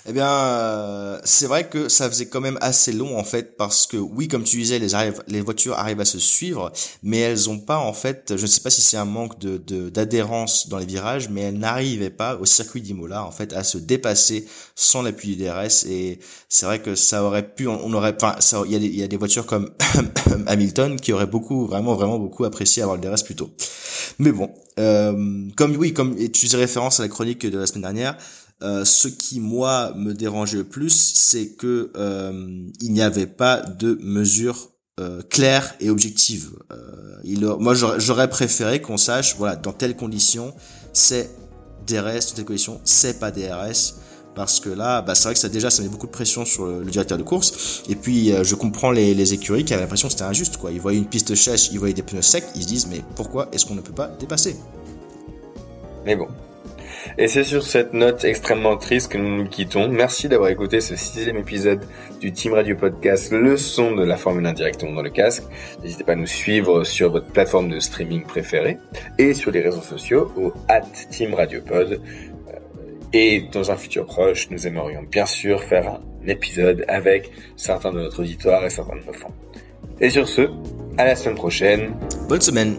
Eh 0.09 0.13
bien, 0.13 0.29
euh, 0.29 1.19
c'est 1.25 1.47
vrai 1.47 1.69
que 1.69 1.89
ça 1.89 2.09
faisait 2.09 2.27
quand 2.27 2.41
même 2.41 2.59
assez 2.61 2.93
long 2.93 3.19
en 3.19 3.25
fait 3.25 3.57
parce 3.57 3.89
que 3.89 3.97
oui, 3.97 4.29
comme 4.29 4.45
tu 4.45 4.59
disais, 4.59 4.79
les, 4.79 5.41
voitures 5.41 5.77
arrivent 5.77 6.01
à 6.01 6.05
se 6.05 6.21
suivre, 6.21 6.71
mais 7.03 7.19
elles 7.19 7.51
ont 7.51 7.59
pas 7.59 7.79
en 7.79 7.93
fait, 7.93 8.35
je 8.37 8.43
ne 8.43 8.47
sais 8.47 8.61
pas 8.61 8.71
si 8.71 8.83
c'est 8.83 8.97
un 8.97 9.05
manque 9.05 9.39
de 9.41 9.89
d'adhérence 9.89 10.69
dans 10.69 10.79
les 10.79 10.87
virages, 10.87 11.29
mais 11.29 11.43
elles 11.43 11.59
n'arrivaient 11.59 12.11
pas 12.11 12.37
au 12.37 12.45
circuit 12.45 12.81
d'Imola 12.81 13.25
en 13.25 13.33
fait 13.33 13.53
à 13.53 13.65
se 13.65 13.79
dépasser 13.79 14.47
sans 14.77 15.03
l'appui 15.03 15.35
du 15.35 15.45
DRS 15.45 15.87
et 15.89 16.21
c'est 16.49 16.67
vrai 16.67 16.81
que 16.81 16.95
ça 16.95 17.25
aurait 17.25 17.49
pu, 17.49 17.67
on, 17.67 17.93
aurait, 17.93 18.15
enfin, 18.17 18.37
il 18.65 18.73
y 18.73 18.77
a 18.77 18.79
des, 18.79 18.89
y 18.89 19.03
a 19.03 19.09
des 19.09 19.17
voitures 19.17 19.47
comme 19.47 19.71
Hamilton 20.47 21.01
qui 21.01 21.13
auraient 21.13 21.27
beaucoup, 21.27 21.67
vraiment, 21.67 21.95
vraiment 21.97 22.21
beaucoup 22.21 22.45
apprécié 22.45 22.83
avoir 22.83 22.97
le 22.97 23.03
DRS 23.03 23.25
plus 23.25 23.35
tôt. 23.35 23.51
Mais 24.21 24.31
bon, 24.31 24.51
euh, 24.79 25.49
comme 25.57 25.75
oui, 25.77 25.93
comme 25.93 26.15
tu 26.17 26.47
faisais 26.47 26.59
référence 26.59 27.01
à 27.01 27.03
la 27.03 27.09
chronique 27.09 27.45
de 27.45 27.59
la 27.59 27.67
semaine 27.67 27.83
dernière. 27.83 28.17
Euh, 28.63 28.87
ce 28.87 29.09
qui 29.09 29.39
moi 29.39 29.93
me 29.97 30.15
dérangeait 30.15 30.57
le 30.57 30.65
plus, 30.65 31.13
c'est 31.15 31.49
que 31.49 31.91
euh, 31.97 32.63
il 32.81 32.93
n'y 32.93 33.03
avait 33.03 33.27
pas 33.27 33.61
de 33.61 33.99
mesures 34.01 34.71
euh, 34.99 35.21
claires 35.29 35.75
et 35.81 35.91
objectives. 35.91 36.53
il, 37.23 37.45
moi, 37.45 37.75
j'aurais 37.75 38.31
préféré 38.31 38.81
qu'on 38.81 38.97
sache, 38.97 39.37
voilà, 39.37 39.57
dans 39.57 39.73
telles 39.73 39.97
conditions, 39.97 40.55
c'est 40.95 41.31
DRS, 41.87 42.31
dans 42.31 42.37
telles 42.37 42.45
conditions, 42.47 42.81
c'est 42.85 43.19
pas 43.21 43.31
DRS 43.31 43.97
parce 44.35 44.61
que 44.61 44.69
là, 44.69 45.01
bah, 45.01 45.15
c'est 45.15 45.25
vrai 45.25 45.35
que 45.35 45.41
ça 45.41 45.49
déjà, 45.49 45.71
ça 45.71 45.83
met 45.83 45.89
beaucoup 45.89 46.07
de 46.07 46.13
pression 46.13 46.45
sur 46.45 46.67
le, 46.67 46.85
directeur 46.85 47.17
de 47.17 47.23
course. 47.23 47.83
Et 47.89 47.95
puis, 47.95 48.33
je 48.43 48.55
comprends 48.55 48.91
les, 48.91 49.15
les, 49.15 49.33
écuries 49.33 49.65
qui 49.65 49.73
avaient 49.73 49.83
l'impression 49.83 50.09
que 50.09 50.13
c'était 50.13 50.25
injuste, 50.25 50.59
quoi. 50.59 50.73
Ils 50.73 50.81
voyaient 50.81 50.99
une 50.99 51.09
piste 51.09 51.35
sèche, 51.35 51.71
ils 51.73 51.79
voyaient 51.79 51.95
des 51.95 52.03
pneus 52.03 52.21
secs, 52.21 52.45
ils 52.55 52.63
se 52.63 52.67
disent, 52.67 52.87
mais 52.87 53.03
pourquoi 53.15 53.49
est-ce 53.53 53.65
qu'on 53.65 53.75
ne 53.75 53.81
peut 53.81 53.95
pas 53.95 54.09
dépasser? 54.09 54.57
Mais 56.05 56.17
bon, 56.17 56.29
et 57.19 57.29
c'est 57.29 57.45
sur 57.45 57.63
cette 57.63 57.93
note 57.93 58.25
extrêmement 58.25 58.77
triste 58.77 59.13
que 59.13 59.19
nous 59.19 59.37
nous 59.37 59.49
quittons. 59.49 59.89
Merci 59.89 60.29
d'avoir 60.29 60.51
écouté 60.51 60.81
ce 60.81 60.97
sixième 60.97 61.37
épisode 61.37 61.81
du 62.21 62.33
Team 62.33 62.55
Radio 62.55 62.77
Podcast, 62.77 63.33
le 63.33 63.57
son 63.57 63.95
de 63.95 64.05
la 64.05 64.17
Formule 64.17 64.47
1 64.47 64.53
directement 64.53 64.93
dans 64.93 65.03
le 65.03 65.11
casque. 65.11 65.45
N'hésitez 65.83 66.05
pas 66.05 66.13
à 66.13 66.17
nous 66.17 66.27
suivre 66.27 66.85
sur 66.85 67.11
votre 67.11 67.27
plateforme 67.27 67.69
de 67.69 67.81
streaming 67.81 68.23
préférée 68.23 68.79
et 69.19 69.35
sur 69.35 69.51
les 69.51 69.61
réseaux 69.61 69.83
sociaux 69.83 70.33
au 70.37 70.53
at 70.69 70.83
Team 71.11 71.35
Radio 71.35 71.61
Pod. 71.61 71.93
Euh, 71.93 72.53
et 73.13 73.45
dans 73.53 73.71
un 73.71 73.77
futur 73.77 74.07
proche, 74.07 74.51
nous 74.51 74.67
aimerions 74.67 75.03
bien 75.03 75.27
sûr 75.27 75.63
faire 75.63 75.89
un 75.89 76.29
épisode 76.29 76.85
avec 76.89 77.31
certains 77.57 77.93
de 77.93 78.01
notre 78.01 78.21
auditoire 78.21 78.65
et 78.65 78.71
certains 78.71 78.97
de 78.97 79.07
nos 79.07 79.13
fans. 79.13 79.35
Et 80.01 80.11
sur 80.11 80.29
ce, 80.29 80.49
à 80.99 81.05
la 81.05 81.17
semaine 81.17 81.37
prochaine. 81.37 81.95
Bonne 82.29 82.41
semaine. 82.41 82.77